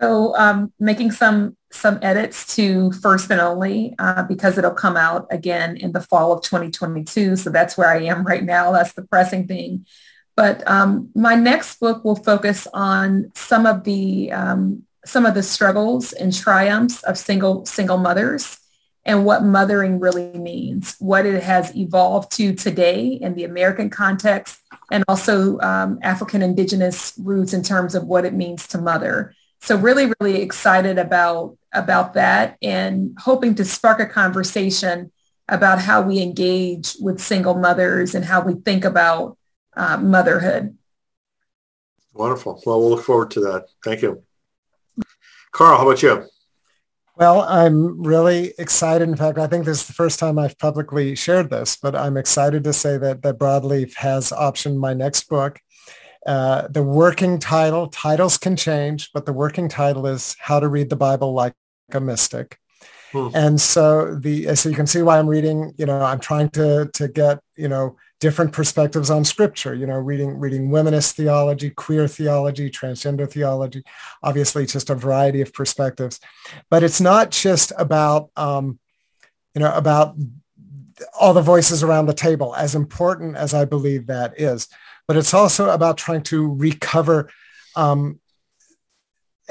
[0.00, 5.26] So um, making some some edits to First and Only uh, because it'll come out
[5.30, 7.36] again in the fall of 2022.
[7.36, 8.72] So that's where I am right now.
[8.72, 9.86] That's the pressing thing.
[10.36, 15.42] But um, my next book will focus on some of the um, some of the
[15.42, 18.58] struggles and triumphs of single single mothers
[19.04, 24.60] and what mothering really means, what it has evolved to today in the American context,
[24.90, 29.34] and also um, African indigenous roots in terms of what it means to mother.
[29.62, 35.12] So really, really excited about, about that and hoping to spark a conversation
[35.48, 39.36] about how we engage with single mothers and how we think about
[39.76, 40.76] uh, motherhood.
[42.14, 42.62] Wonderful.
[42.64, 43.66] Well, we'll look forward to that.
[43.84, 44.22] Thank you.
[45.52, 46.26] Carl, how about you?
[47.20, 49.06] Well, I'm really excited.
[49.06, 52.16] In fact, I think this is the first time I've publicly shared this, but I'm
[52.16, 55.60] excited to say that, that Broadleaf has optioned my next book.
[56.26, 60.88] Uh, the working title, titles can change, but the working title is How to Read
[60.88, 61.52] the Bible Like
[61.92, 62.58] a Mystic.
[63.12, 63.28] Hmm.
[63.34, 66.88] And so the so you can see why I'm reading, you know, I'm trying to
[66.94, 72.06] to get, you know, different perspectives on scripture, you know, reading, reading womanist theology, queer
[72.06, 73.82] theology, transgender theology,
[74.22, 76.20] obviously just a variety of perspectives.
[76.68, 78.78] But it's not just about, um,
[79.54, 80.14] you know, about
[81.18, 84.68] all the voices around the table, as important as I believe that is.
[85.08, 87.30] But it's also about trying to recover
[87.74, 88.20] um,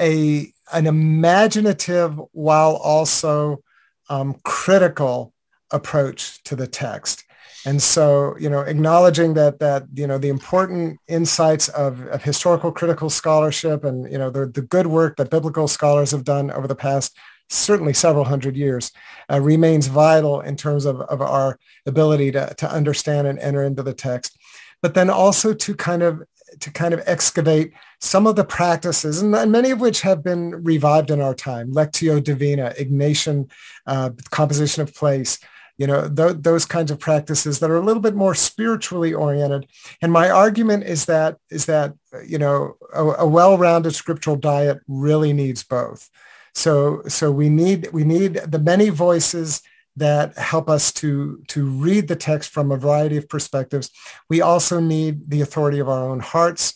[0.00, 3.62] a, an imaginative while also
[4.08, 5.34] um, critical
[5.72, 7.24] approach to the text
[7.66, 12.72] and so, you know, acknowledging that that you know the important insights of, of historical
[12.72, 16.66] critical scholarship and you know the, the good work that biblical scholars have done over
[16.66, 17.16] the past
[17.50, 18.92] certainly several hundred years
[19.30, 23.82] uh, remains vital in terms of, of our ability to, to understand and enter into
[23.82, 24.38] the text.
[24.82, 26.22] But then also to kind of
[26.58, 31.10] to kind of excavate some of the practices, and, many of which have been revived
[31.10, 33.48] in our time, Lectio Divina, Ignatian
[33.86, 35.38] uh, composition of place,
[35.80, 39.66] you know, th- those kinds of practices that are a little bit more spiritually oriented.
[40.02, 41.94] And my argument is that, is that,
[42.26, 46.10] you know, a, a well-rounded scriptural diet really needs both.
[46.54, 49.62] So, so we need, we need the many voices
[49.96, 53.90] that help us to, to read the text from a variety of perspectives.
[54.28, 56.74] We also need the authority of our own hearts.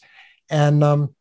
[0.49, 1.15] And, um,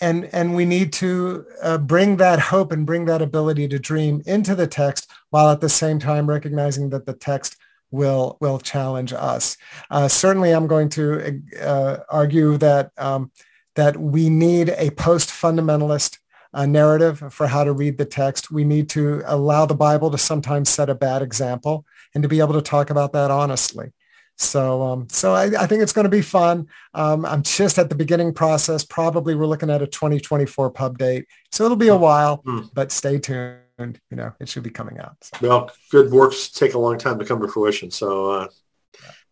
[0.00, 4.22] and, and we need to uh, bring that hope and bring that ability to dream
[4.24, 7.56] into the text while at the same time recognizing that the text
[7.90, 9.56] will will challenge us.
[9.90, 13.30] Uh, certainly, I'm going to uh, argue that um,
[13.74, 16.18] that we need a post-fundamentalist
[16.54, 18.50] a narrative for how to read the text.
[18.50, 22.40] We need to allow the Bible to sometimes set a bad example and to be
[22.40, 23.92] able to talk about that honestly.
[24.36, 26.68] So, um, so I, I, think it's going to be fun.
[26.94, 28.84] Um, I'm just at the beginning process.
[28.84, 32.42] Probably we're looking at a 2024 pub date, so it'll be a while.
[32.44, 32.70] Mm.
[32.72, 33.67] But stay tuned.
[33.78, 35.16] And you know, it should be coming out.
[35.22, 35.38] So.
[35.40, 38.48] Well, good works take a long time to come to fruition, so uh,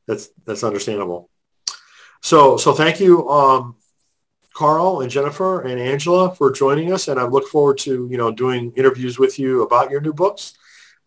[0.07, 1.31] that's that's understandable.
[2.23, 3.77] So, so thank you, um,
[4.53, 7.09] Carl and Jennifer and Angela for joining us.
[7.09, 10.55] And I look forward to, you know, doing interviews with you about your new books.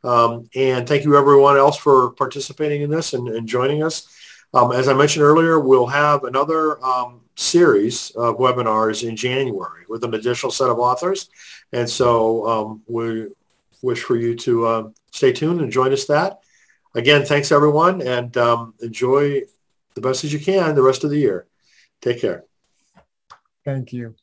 [0.03, 4.07] Um, and thank you everyone else for participating in this and, and joining us.
[4.53, 10.03] Um, as I mentioned earlier, we'll have another um, series of webinars in January with
[10.03, 11.29] an additional set of authors.
[11.71, 13.27] And so um, we
[13.81, 16.39] wish for you to uh, stay tuned and join us that.
[16.95, 19.41] Again, thanks everyone and um, enjoy
[19.93, 21.45] the best as you can the rest of the year.
[22.01, 22.45] Take care.
[23.63, 24.15] Thank you.